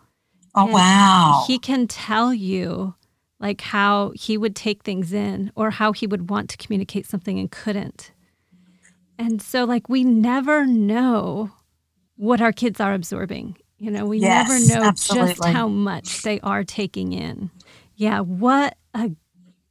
[0.57, 1.45] Oh, wow.
[1.47, 2.95] He can tell you
[3.41, 7.39] like how he would take things in or how he would want to communicate something
[7.39, 8.11] and couldn't.
[9.19, 11.53] And so, like, we never know
[12.17, 13.57] what our kids are absorbing.
[13.85, 15.35] You know, we yes, never know absolutely.
[15.35, 17.51] just how much they are taking in.
[17.97, 19.11] Yeah, what a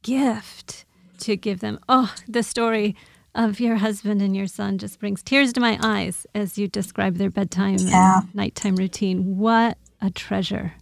[0.02, 0.84] gift
[1.18, 1.80] to give them.
[1.88, 2.94] Oh, the story
[3.34, 7.16] of your husband and your son just brings tears to my eyes as you describe
[7.16, 8.20] their bedtime yeah.
[8.20, 9.36] and nighttime routine.
[9.36, 10.74] What a treasure.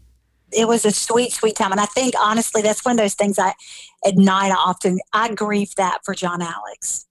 [0.50, 1.72] It was a sweet, sweet time.
[1.72, 3.54] And I think, honestly, that's one of those things I,
[4.06, 7.06] at night, I often, I grieve that for John Alex,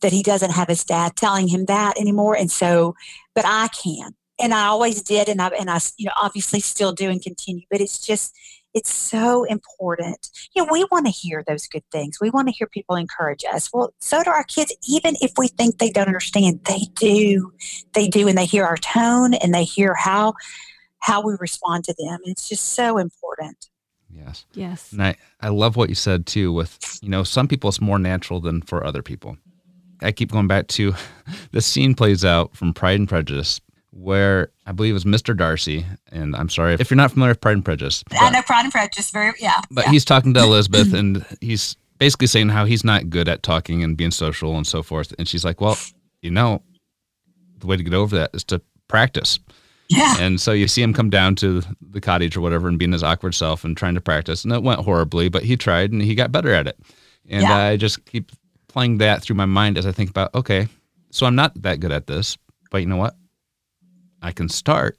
[0.00, 2.34] that he doesn't have his dad telling him that anymore.
[2.34, 2.94] And so,
[3.34, 6.92] but I can and I always did, and I and I you know obviously still
[6.92, 7.66] do and continue.
[7.70, 8.34] But it's just
[8.74, 10.28] it's so important.
[10.54, 12.18] You know, we want to hear those good things.
[12.20, 13.70] We want to hear people encourage us.
[13.72, 14.76] Well, so do our kids.
[14.86, 17.54] Even if we think they don't understand, they do.
[17.94, 20.34] They do, and they hear our tone and they hear how
[21.00, 22.18] how we respond to them.
[22.24, 23.70] And it's just so important.
[24.10, 24.44] Yes.
[24.52, 24.92] Yes.
[24.92, 27.98] And I, I love what you said too with, you know, some people it's more
[27.98, 29.36] natural than for other people.
[30.02, 30.94] I keep going back to
[31.52, 33.60] the scene plays out from Pride and Prejudice
[33.98, 35.36] where I believe it was Mr.
[35.36, 38.02] Darcy, and I'm sorry if you're not familiar with Pride and Prejudice.
[38.08, 39.60] But, I know Pride and Prejudice very yeah.
[39.70, 39.92] But yeah.
[39.92, 43.96] he's talking to Elizabeth, and he's basically saying how he's not good at talking and
[43.96, 45.14] being social and so forth.
[45.18, 45.78] And she's like, "Well,
[46.20, 46.62] you know,
[47.58, 49.38] the way to get over that is to practice."
[49.88, 50.16] Yeah.
[50.18, 53.02] And so you see him come down to the cottage or whatever and being his
[53.02, 54.44] awkward self and trying to practice.
[54.44, 56.76] And it went horribly, but he tried and he got better at it.
[57.28, 57.56] And yeah.
[57.56, 58.32] I just keep
[58.68, 60.66] playing that through my mind as I think about, okay,
[61.10, 62.36] so I'm not that good at this,
[62.70, 63.14] but you know what?
[64.26, 64.98] I can start.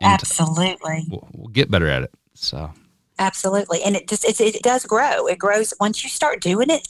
[0.00, 1.04] Absolutely.
[1.10, 2.14] We'll, we'll, get better at it.
[2.34, 2.72] So.
[3.18, 5.26] Absolutely, and it just it, it does grow.
[5.26, 6.86] It grows once you start doing it.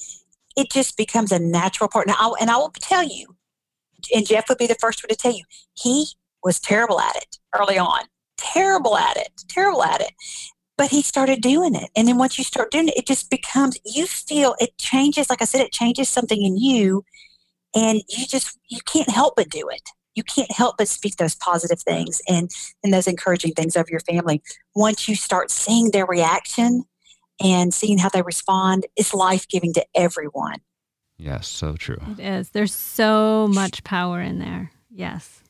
[0.55, 2.07] It just becomes a natural part.
[2.07, 3.37] Now, I'll, and I will tell you,
[4.15, 6.09] and Jeff would be the first one to tell you, he
[6.45, 8.01] was terrible at it early on.
[8.37, 9.31] Terrible at it.
[9.49, 10.13] Terrible at it.
[10.77, 11.91] But he started doing it.
[11.97, 15.31] And then once you start doing it, it just becomes, you feel it changes.
[15.31, 17.05] Like I said, it changes something in you.
[17.75, 19.83] And you just, you can't help but do it
[20.15, 22.51] you can't help but speak those positive things and,
[22.83, 24.43] and those encouraging things over your family.
[24.75, 26.85] Once you start seeing their reaction
[27.43, 30.59] and seeing how they respond, it's life giving to everyone.
[31.17, 31.99] Yes, so true.
[32.19, 32.51] It is.
[32.51, 34.71] There's so much power in there.
[34.91, 35.43] Yes.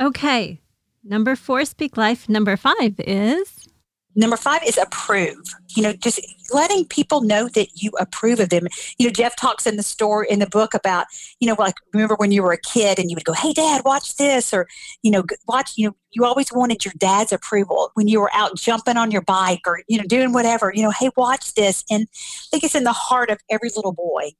[0.00, 0.60] Okay.
[1.04, 2.28] Number four, speak life.
[2.28, 3.68] Number five is
[4.16, 5.38] Number five is approve.
[5.76, 6.20] You know, just
[6.52, 8.66] letting people know that you approve of them.
[8.98, 11.06] You know, Jeff talks in the store in the book about,
[11.38, 13.82] you know, like remember when you were a kid and you would go, "Hey, Dad,
[13.84, 14.66] watch this," or
[15.02, 15.72] you know, watch.
[15.76, 19.22] You know, you always wanted your dad's approval when you were out jumping on your
[19.22, 20.72] bike or you know doing whatever.
[20.74, 21.84] You know, hey, watch this.
[21.88, 24.32] And I think it's in the heart of every little boy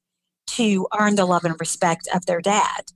[0.48, 2.86] to earn the love and respect of their dad.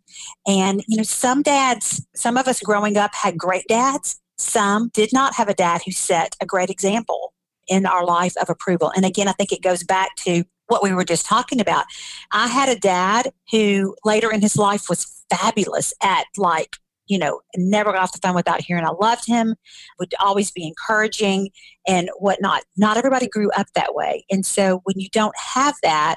[0.45, 5.11] And you know, some dads, some of us growing up had great dads some did
[5.13, 7.33] not have a dad who set a great example
[7.69, 8.93] in our life of approval.
[8.95, 11.85] And again, I think it goes back to what we were just talking about.
[12.33, 17.41] I had a dad who later in his life was fabulous at like, you know,
[17.57, 19.57] never got off the phone without hearing I loved him,
[19.99, 21.51] would always be encouraging
[21.87, 22.63] and whatnot.
[22.77, 24.25] Not everybody grew up that way.
[24.31, 26.17] And so when you don't have that,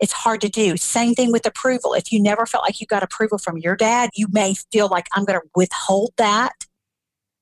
[0.00, 0.76] it's hard to do.
[0.76, 1.94] Same thing with approval.
[1.94, 5.06] If you never felt like you got approval from your dad, you may feel like
[5.12, 6.63] I'm going to withhold that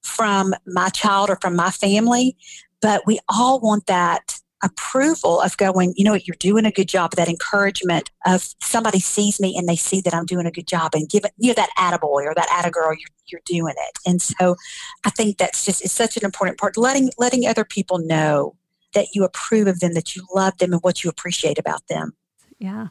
[0.02, 2.36] from my child or from my family,
[2.80, 6.88] but we all want that approval of going, you know what, you're doing a good
[6.88, 10.68] job, that encouragement of somebody sees me and they see that I'm doing a good
[10.68, 13.98] job and give it, you know, that attaboy or that attagirl, you're, you're doing it.
[14.06, 14.56] And so
[15.04, 18.56] I think that's just, it's such an important part, letting, letting other people know
[18.94, 22.12] that you approve of them, that you love them and what you appreciate about them.
[22.58, 22.88] Yeah.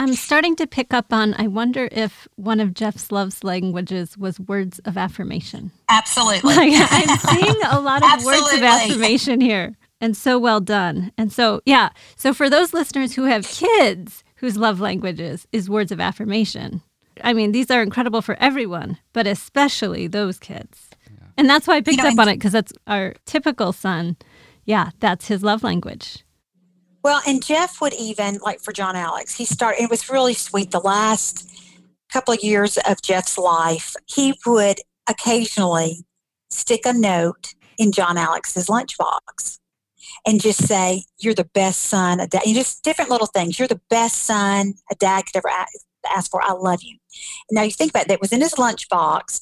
[0.00, 4.40] I'm starting to pick up on, I wonder if one of Jeff's love's languages was
[4.40, 5.72] words of affirmation.
[5.90, 6.56] Absolutely.
[6.56, 9.76] Like, I'm seeing a lot of words of affirmation here.
[10.00, 11.12] And so well done.
[11.18, 11.90] And so, yeah.
[12.16, 16.80] So, for those listeners who have kids whose love languages is words of affirmation,
[17.22, 20.88] I mean, these are incredible for everyone, but especially those kids.
[21.10, 21.26] Yeah.
[21.36, 24.16] And that's why I picked you know, up on it because that's our typical son.
[24.64, 26.24] Yeah, that's his love language.
[27.02, 30.70] Well, and Jeff would even, like for John Alex, he started, it was really sweet.
[30.70, 31.48] The last
[32.12, 36.04] couple of years of Jeff's life, he would occasionally
[36.50, 39.58] stick a note in John Alex's lunchbox
[40.26, 42.42] and just say, You're the best son, a dad.
[42.44, 43.58] You just different little things.
[43.58, 45.50] You're the best son a dad could ever
[46.14, 46.42] ask for.
[46.42, 46.98] I love you.
[47.50, 49.40] Now you think about that, it was in his lunchbox.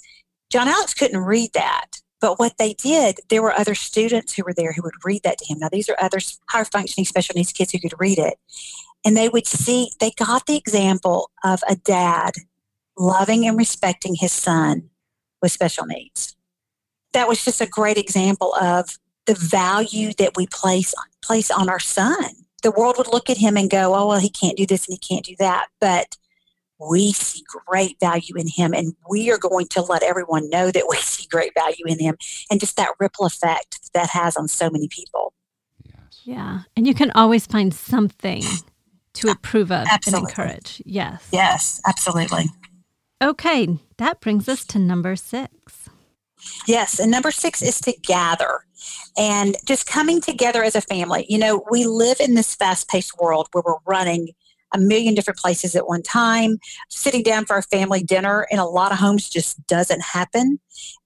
[0.51, 1.87] John Alex couldn't read that.
[2.21, 5.39] But what they did, there were other students who were there who would read that
[5.39, 5.59] to him.
[5.61, 8.39] Now, these are other higher functioning special needs kids who could read it.
[9.05, 12.33] And they would see, they got the example of a dad
[12.97, 14.91] loving and respecting his son
[15.41, 16.35] with special needs.
[17.13, 21.69] That was just a great example of the value that we place on, place on
[21.69, 22.31] our son.
[22.63, 24.99] The world would look at him and go, oh, well, he can't do this and
[25.01, 25.69] he can't do that.
[25.81, 26.17] But
[26.79, 30.87] we see great value in him and we are going to let everyone know that
[30.89, 32.17] we see great value in him
[32.51, 35.33] and just that ripple effect that has on so many people.
[35.85, 36.21] Yes.
[36.25, 38.43] yeah and you can always find something
[39.15, 40.21] to approve of absolutely.
[40.21, 40.83] and encourage.
[40.85, 41.29] Yes.
[41.33, 42.47] Yes absolutely.
[43.23, 45.89] Okay that brings us to number six.
[46.67, 48.61] Yes and number six is to gather
[49.17, 51.27] and just coming together as a family.
[51.29, 54.29] You know we live in this fast-paced world where we're running
[54.75, 56.59] a million different places at one time.
[56.89, 60.61] Sitting down for a family dinner in a lot of homes just doesn't happen.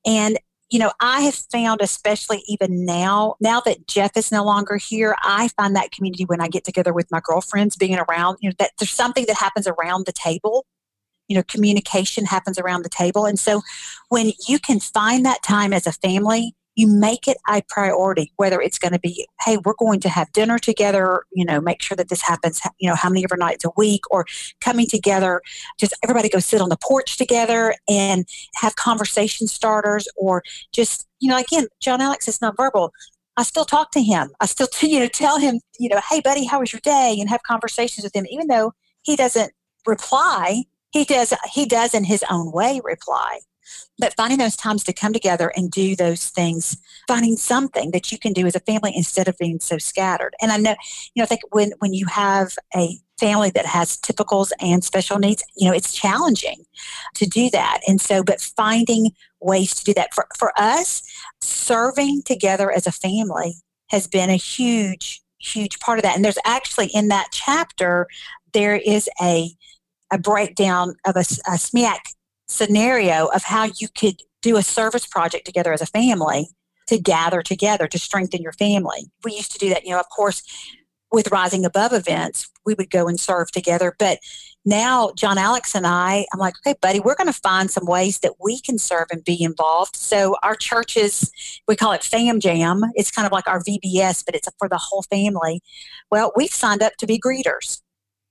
[0.04, 0.38] And
[0.72, 5.14] you know, I have found, especially even now, now that Jeff is no longer here,
[5.22, 8.54] I find that community when I get together with my girlfriends, being around, you know,
[8.58, 10.64] that there's something that happens around the table.
[11.28, 13.26] You know, communication happens around the table.
[13.26, 13.60] And so
[14.08, 18.60] when you can find that time as a family, you make it a priority, whether
[18.60, 21.96] it's going to be, hey, we're going to have dinner together, you know, make sure
[21.96, 24.24] that this happens, you know, how many ever nights a week, or
[24.60, 25.42] coming together,
[25.78, 30.42] just everybody go sit on the porch together and have conversation starters, or
[30.72, 32.90] just, you know, again, John Alex is nonverbal.
[33.36, 34.30] I still talk to him.
[34.40, 37.16] I still, you know, tell him, you know, hey, buddy, how was your day?
[37.18, 39.52] And have conversations with him, even though he doesn't
[39.86, 40.64] reply.
[40.90, 41.32] He does.
[41.50, 43.40] He does in his own way reply.
[43.98, 48.18] But finding those times to come together and do those things, finding something that you
[48.18, 50.34] can do as a family instead of being so scattered.
[50.40, 50.74] And I know,
[51.14, 55.18] you know, I think when when you have a family that has typicals and special
[55.18, 56.64] needs, you know, it's challenging
[57.14, 57.80] to do that.
[57.86, 59.10] And so, but finding
[59.40, 61.02] ways to do that for, for us,
[61.40, 63.54] serving together as a family
[63.90, 66.16] has been a huge, huge part of that.
[66.16, 68.08] And there's actually in that chapter,
[68.52, 69.54] there is a
[70.12, 71.56] a breakdown of a, a
[72.52, 76.48] scenario of how you could do a service project together as a family
[76.88, 79.10] to gather together to strengthen your family.
[79.24, 80.42] We used to do that, you know, of course,
[81.12, 83.94] with Rising Above events, we would go and serve together.
[83.98, 84.18] But
[84.64, 88.20] now, John Alex and I, I'm like, okay, buddy, we're going to find some ways
[88.20, 89.96] that we can serve and be involved.
[89.96, 91.30] So, our churches,
[91.68, 92.82] we call it Fam Jam.
[92.94, 95.60] It's kind of like our VBS, but it's for the whole family.
[96.10, 97.81] Well, we've signed up to be greeters.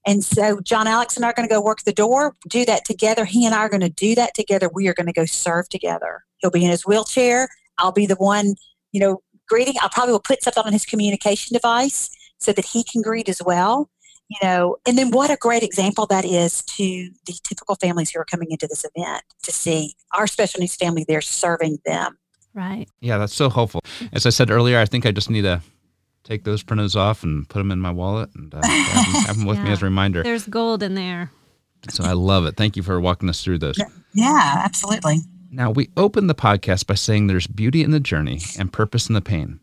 [0.05, 2.85] And so John Alex and I are going to go work the door, do that
[2.85, 3.25] together.
[3.25, 4.69] He and I are going to do that together.
[4.73, 6.23] We are going to go serve together.
[6.37, 7.49] He'll be in his wheelchair.
[7.77, 8.55] I'll be the one,
[8.91, 9.75] you know, greeting.
[9.81, 13.41] I probably will put something on his communication device so that he can greet as
[13.45, 13.89] well.
[14.29, 18.19] You know, and then what a great example that is to the typical families who
[18.21, 22.17] are coming into this event to see our special needs family there serving them.
[22.53, 22.87] Right.
[23.01, 23.81] Yeah, that's so helpful.
[24.13, 25.61] As I said earlier, I think I just need a
[26.31, 29.57] take those printers off and put them in my wallet and uh, have, them, with
[29.57, 29.63] yeah.
[29.65, 30.23] me as a reminder.
[30.23, 31.29] There's gold in there.
[31.89, 32.55] So I love it.
[32.55, 33.77] Thank you for walking us through those.
[34.13, 35.17] Yeah, absolutely.
[35.51, 39.15] Now, we open the podcast by saying there's beauty in the journey and purpose in
[39.15, 39.59] the pain.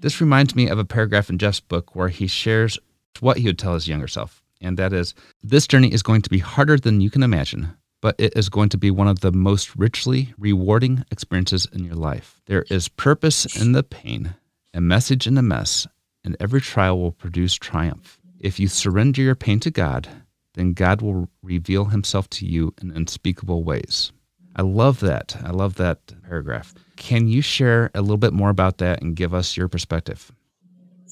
[0.00, 2.78] This reminds me of a paragraph in Jeff's book where he shares
[3.20, 4.42] what he would tell his younger self.
[4.62, 8.14] And that is this journey is going to be harder than you can imagine, but
[8.18, 12.40] it is going to be one of the most richly rewarding experiences in your life.
[12.46, 14.34] There is purpose in the pain
[14.74, 15.86] a message in a mess,
[16.24, 18.20] and every trial will produce triumph.
[18.38, 20.08] If you surrender your pain to God,
[20.54, 24.12] then God will reveal himself to you in unspeakable ways.
[24.56, 25.36] I love that.
[25.44, 25.98] I love that
[26.28, 26.74] paragraph.
[26.96, 30.32] Can you share a little bit more about that and give us your perspective?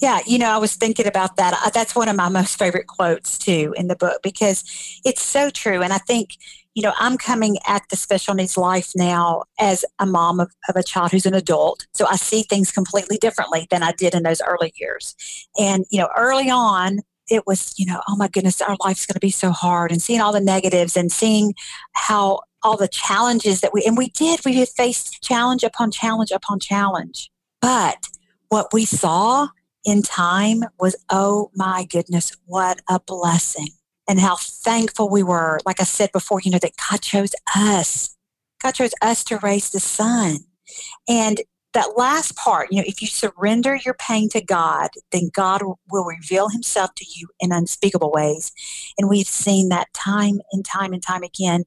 [0.01, 1.59] Yeah, you know, I was thinking about that.
[1.65, 4.65] Uh, that's one of my most favorite quotes too in the book because
[5.05, 5.83] it's so true.
[5.83, 6.37] And I think,
[6.79, 10.77] you know, I'm coming at the special needs life now as a mom of, of
[10.77, 11.89] a child who's an adult.
[11.93, 15.17] So I see things completely differently than I did in those early years.
[15.59, 19.15] And, you know, early on, it was, you know, oh my goodness, our life's going
[19.15, 21.53] to be so hard and seeing all the negatives and seeing
[21.95, 26.31] how all the challenges that we, and we did, we did face challenge upon challenge
[26.31, 27.29] upon challenge.
[27.61, 28.07] But
[28.51, 29.49] what we saw
[29.85, 33.71] in time was, oh my goodness, what a blessing.
[34.09, 35.61] And how thankful we were.
[35.67, 38.17] Like I said before, you know, that God chose us.
[38.63, 40.39] God chose us to raise the son.
[41.09, 41.43] And
[41.75, 46.05] that last part, you know, if you surrender your pain to God, then God will
[46.05, 48.53] reveal himself to you in unspeakable ways.
[48.97, 51.65] And we've seen that time and time and time again.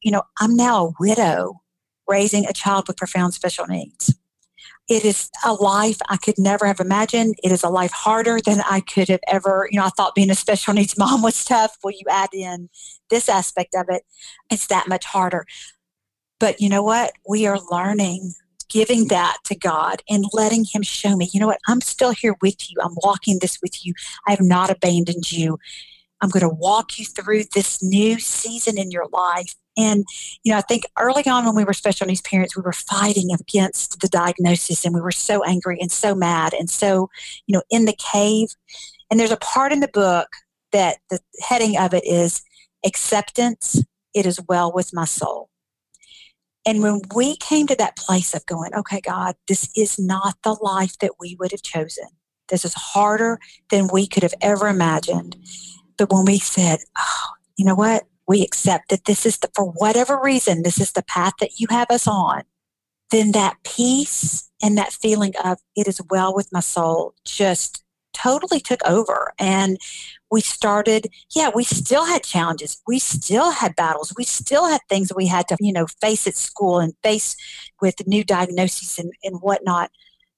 [0.00, 1.60] You know, I'm now a widow
[2.08, 4.14] raising a child with profound special needs.
[4.90, 7.36] It is a life I could never have imagined.
[7.44, 10.30] It is a life harder than I could have ever, you know, I thought being
[10.30, 11.78] a special needs mom was tough.
[11.84, 12.68] Well, you add in
[13.08, 14.02] this aspect of it,
[14.50, 15.46] it's that much harder.
[16.40, 17.12] But you know what?
[17.28, 18.34] We are learning
[18.68, 22.34] giving that to God and letting Him show me, you know what, I'm still here
[22.42, 22.76] with you.
[22.82, 23.94] I'm walking this with you.
[24.26, 25.58] I have not abandoned you.
[26.20, 29.54] I'm going to walk you through this new season in your life.
[29.76, 30.04] And,
[30.42, 33.30] you know, I think early on when we were special needs parents, we were fighting
[33.32, 37.08] against the diagnosis and we were so angry and so mad and so,
[37.46, 38.48] you know, in the cave.
[39.10, 40.28] And there's a part in the book
[40.72, 42.42] that the heading of it is
[42.84, 43.82] acceptance,
[44.14, 45.48] it is well with my soul.
[46.66, 50.56] And when we came to that place of going, okay, God, this is not the
[50.60, 52.04] life that we would have chosen.
[52.48, 53.38] This is harder
[53.70, 55.36] than we could have ever imagined.
[56.00, 57.26] But when we said, oh,
[57.56, 58.04] you know what?
[58.30, 61.66] we accept that this is the, for whatever reason, this is the path that you
[61.68, 62.42] have us on,
[63.10, 67.82] then that peace and that feeling of it is well with my soul just
[68.12, 69.32] totally took over.
[69.36, 69.78] And
[70.30, 72.80] we started, yeah, we still had challenges.
[72.86, 74.14] We still had battles.
[74.16, 77.34] We still had things we had to, you know, face at school and face
[77.82, 79.90] with new diagnoses and, and whatnot.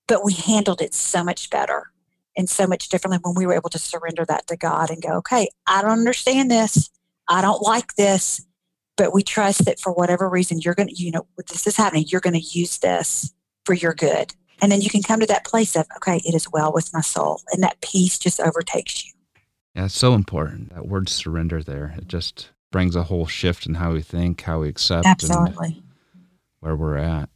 [0.09, 1.92] But we handled it so much better
[2.37, 5.15] and so much differently when we were able to surrender that to God and go,
[5.19, 6.91] okay, I don't understand this.
[7.29, 8.45] I don't like this,
[8.97, 12.05] but we trust that for whatever reason you're going to, you know, this is happening,
[12.09, 13.33] you're going to use this
[13.65, 14.35] for your good.
[14.61, 17.01] And then you can come to that place of, okay, it is well with my
[17.01, 17.41] soul.
[17.53, 19.13] And that peace just overtakes you.
[19.75, 20.75] Yeah, it's so important.
[20.75, 21.95] That word surrender there.
[21.97, 25.83] It just brings a whole shift in how we think, how we accept, absolutely
[26.63, 27.29] where we're at.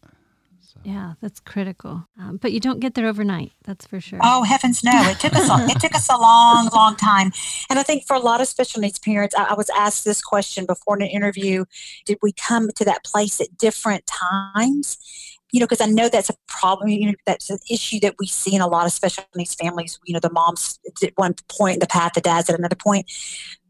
[0.87, 2.07] Yeah, that's critical.
[2.17, 3.51] Um, but you don't get there overnight.
[3.65, 4.21] That's for sure.
[4.23, 4.93] Oh heavens, no!
[5.11, 5.51] It took us.
[5.51, 7.33] A, it took us a long, long time.
[7.69, 10.23] And I think for a lot of special needs parents, I, I was asked this
[10.23, 11.65] question before in an interview:
[12.05, 14.97] Did we come to that place at different times?
[15.53, 16.89] you know, because I know that's a problem.
[16.89, 19.99] You know, that's an issue that we see in a lot of special needs families.
[20.05, 23.11] You know, the mom's at one point in the path, the dad's at another point.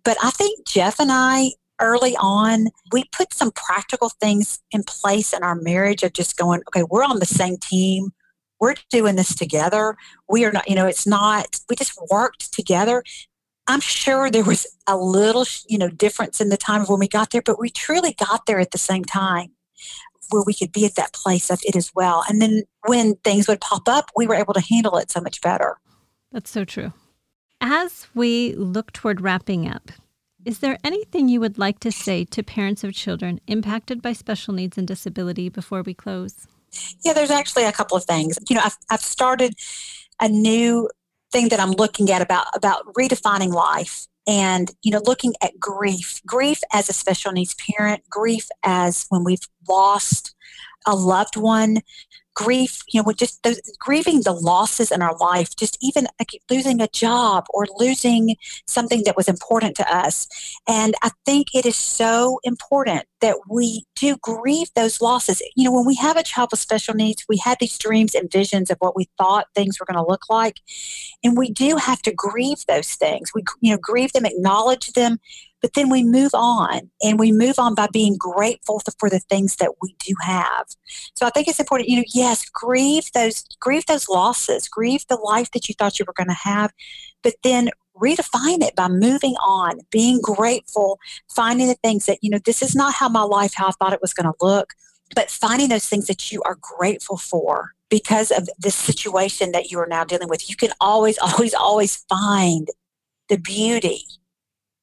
[0.05, 5.33] But I think Jeff and I early on, we put some practical things in place
[5.33, 8.11] in our marriage of just going, okay, we're on the same team.
[8.61, 9.97] We're doing this together.
[10.29, 13.03] We are not, you know, it's not, we just worked together.
[13.67, 17.09] I'm sure there was a little, you know, difference in the time of when we
[17.09, 19.51] got there, but we truly got there at the same time
[20.31, 22.25] where we could be at that place of it as well.
[22.29, 25.41] And then when things would pop up, we were able to handle it so much
[25.41, 25.77] better.
[26.33, 26.93] That's so true.
[27.61, 29.91] As we look toward wrapping up,
[30.47, 34.55] is there anything you would like to say to parents of children impacted by special
[34.55, 36.47] needs and disability before we close?
[37.05, 38.39] Yeah, there's actually a couple of things.
[38.49, 39.55] You know, I've, I've started
[40.21, 40.89] a new
[41.33, 46.21] thing that I'm looking at about about redefining life and you know looking at grief
[46.25, 50.35] grief as a special needs parent grief as when we've lost
[50.87, 51.79] a loved one
[52.37, 56.29] grief, you know, with just those, grieving the losses in our life, just even like
[56.51, 60.29] losing a job or losing something that was important to us.
[60.69, 65.43] And I think it is so important that we do grieve those losses.
[65.57, 68.31] You know, when we have a child with special needs, we have these dreams and
[68.31, 70.61] visions of what we thought things were going to look like.
[71.25, 73.31] And we do have to grieve those things.
[73.35, 75.19] We, you know, grieve them, acknowledge them,
[75.63, 79.57] but then we move on and we move on by being grateful for the things
[79.57, 80.67] that we do have.
[81.17, 85.17] So I think it's important, you know, yes, grieve those grieve those losses, grieve the
[85.17, 86.73] life that you thought you were going to have,
[87.23, 90.99] but then redefine it by moving on, being grateful,
[91.35, 93.93] finding the things that, you know, this is not how my life, how I thought
[93.93, 94.75] it was going to look,
[95.15, 99.79] but finding those things that you are grateful for because of this situation that you
[99.79, 100.51] are now dealing with.
[100.51, 102.69] You can always, always, always find
[103.29, 104.05] the beauty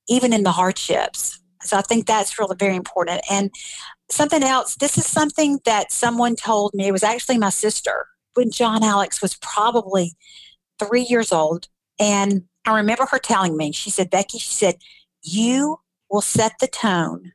[0.08, 1.40] even in the hardships.
[1.62, 3.22] So I think that's really very important.
[3.30, 3.52] And
[4.10, 6.88] something else, this is something that someone told me.
[6.88, 10.16] It was actually my sister when John Alex was probably
[10.80, 11.68] three years old.
[12.00, 14.76] And I remember her telling me, she said, Becky, she said,
[15.22, 15.80] you
[16.10, 17.34] will set the tone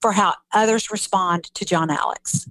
[0.00, 2.48] for how others respond to John Alex.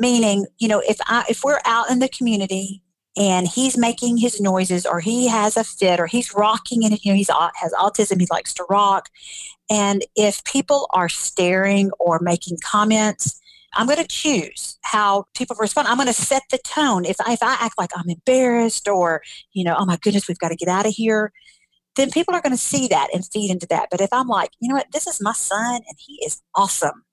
[0.00, 2.82] Meaning, you know, if I if we're out in the community
[3.18, 7.12] and he's making his noises or he has a fit or he's rocking and you
[7.12, 9.08] know he's has autism he likes to rock.
[9.68, 13.40] And if people are staring or making comments
[13.74, 15.88] i'm going to choose how people respond.
[15.88, 17.04] I'm going to set the tone.
[17.04, 20.38] If I, if I act like i'm embarrassed or you know oh my goodness we've
[20.38, 21.32] got to get out of here
[21.96, 23.88] then people are going to see that and feed into that.
[23.90, 24.92] But if i'm like you know what?
[24.92, 27.04] This is my son and he is awesome.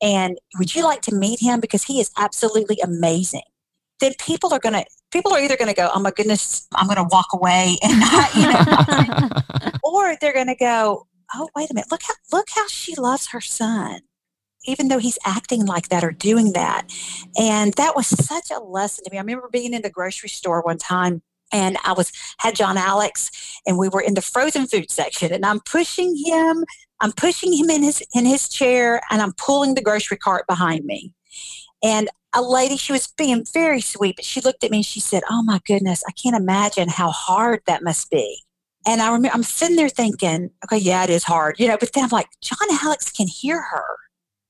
[0.00, 1.60] And would you like to meet him?
[1.60, 3.42] Because he is absolutely amazing.
[4.00, 6.86] Then people are going to people are either going to go, "Oh my goodness, I'm
[6.86, 11.70] going to walk away," and not, you know, or they're going to go, "Oh, wait
[11.70, 14.00] a minute, look how look how she loves her son."
[14.64, 16.86] Even though he's acting like that or doing that.
[17.36, 19.18] And that was such a lesson to me.
[19.18, 21.20] I remember being in the grocery store one time
[21.52, 25.44] and I was had John Alex and we were in the frozen food section and
[25.44, 26.64] I'm pushing him
[27.00, 30.84] I'm pushing him in his in his chair and I'm pulling the grocery cart behind
[30.84, 31.12] me.
[31.82, 35.00] And a lady, she was being very sweet, but she looked at me and she
[35.00, 38.42] said, Oh my goodness, I can't imagine how hard that must be.
[38.86, 41.92] And I remember I'm sitting there thinking, okay, yeah, it is hard, you know, but
[41.92, 43.84] then I'm like, John Alex can hear her.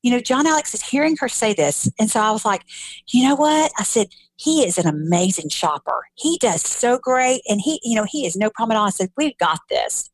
[0.02, 1.88] You know, John Alex is hearing her say this.
[1.98, 2.62] And so I was like,
[3.08, 3.70] you know what?
[3.78, 6.02] I said, he is an amazing shopper.
[6.14, 7.42] He does so great.
[7.48, 8.86] And he, you know, he is no problem at all.
[8.86, 10.10] I said, we've got this.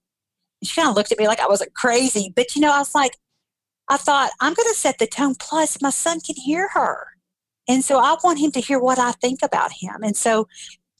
[0.61, 2.33] And she kind of looked at me like I wasn't crazy.
[2.35, 3.17] But, you know, I was like,
[3.89, 5.35] I thought, I'm going to set the tone.
[5.37, 7.07] Plus, my son can hear her.
[7.69, 9.97] And so I want him to hear what I think about him.
[10.03, 10.49] And so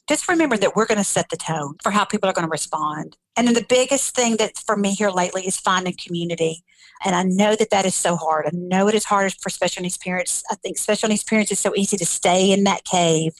[0.07, 2.51] just remember that we're going to set the tone for how people are going to
[2.51, 3.17] respond.
[3.35, 6.63] And then the biggest thing that for me here lately is finding community.
[7.05, 8.45] And I know that that is so hard.
[8.45, 10.43] I know it is hard for special needs parents.
[10.51, 13.33] I think special needs parents is so easy to stay in that cave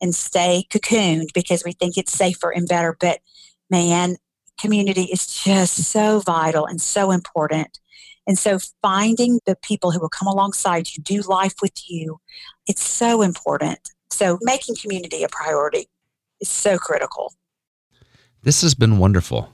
[0.00, 2.96] and stay cocooned because we think it's safer and better.
[2.98, 3.20] But
[3.70, 4.16] man,
[4.58, 7.78] community is just so vital and so important.
[8.28, 12.20] And so finding the people who will come alongside you, do life with you,
[12.66, 13.80] it's so important.
[14.10, 15.88] So making community a priority
[16.40, 17.32] is so critical.
[18.42, 19.50] This has been wonderful.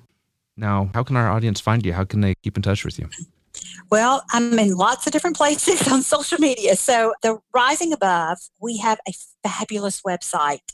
[0.56, 1.92] Now, how can our audience find you?
[1.92, 3.08] How can they keep in touch with you?
[3.90, 6.74] Well, I'm in lots of different places on social media.
[6.74, 9.12] So, the Rising Above, we have a
[9.46, 10.72] fabulous website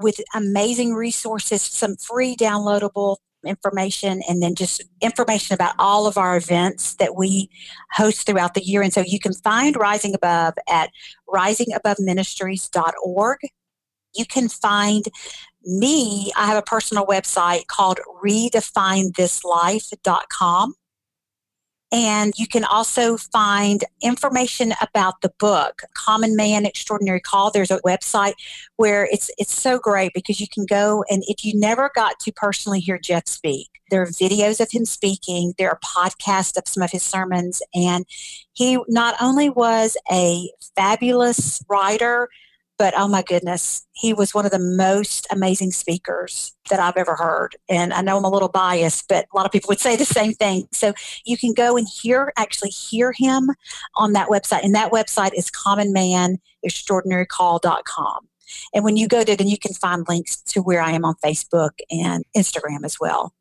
[0.00, 6.36] with amazing resources, some free downloadable information, and then just information about all of our
[6.36, 7.48] events that we
[7.92, 8.82] host throughout the year.
[8.82, 10.90] And so you can find Rising Above at
[11.28, 13.38] risingaboveministries.org.
[14.14, 15.06] You can find
[15.64, 20.74] me, I have a personal website called redefinethislife.com.
[21.92, 27.50] And you can also find information about the book, Common Man Extraordinary Call.
[27.50, 28.34] There's a website
[28.76, 32.32] where it's it's so great because you can go and if you never got to
[32.32, 36.82] personally hear Jeff speak, there are videos of him speaking, there are podcasts of some
[36.82, 38.04] of his sermons, and
[38.52, 42.28] he not only was a fabulous writer,
[42.78, 47.16] but oh my goodness, he was one of the most amazing speakers that I've ever
[47.16, 47.56] heard.
[47.68, 50.04] And I know I'm a little biased, but a lot of people would say the
[50.04, 50.68] same thing.
[50.72, 50.92] So
[51.24, 53.50] you can go and hear, actually hear him
[53.94, 54.62] on that website.
[54.62, 58.28] And that website is commonmanextraordinarycall.com.
[58.74, 61.16] And when you go there, then you can find links to where I am on
[61.24, 63.34] Facebook and Instagram as well.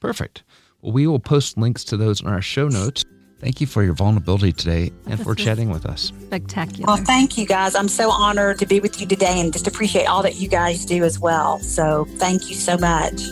[0.00, 0.42] Perfect.
[0.80, 3.04] Well, we will post links to those in our show notes.
[3.40, 6.12] Thank you for your vulnerability today and for chatting with us.
[6.22, 6.86] Spectacular.
[6.86, 7.76] Well, thank you guys.
[7.76, 10.84] I'm so honored to be with you today and just appreciate all that you guys
[10.84, 11.60] do as well.
[11.60, 13.22] So thank you so much.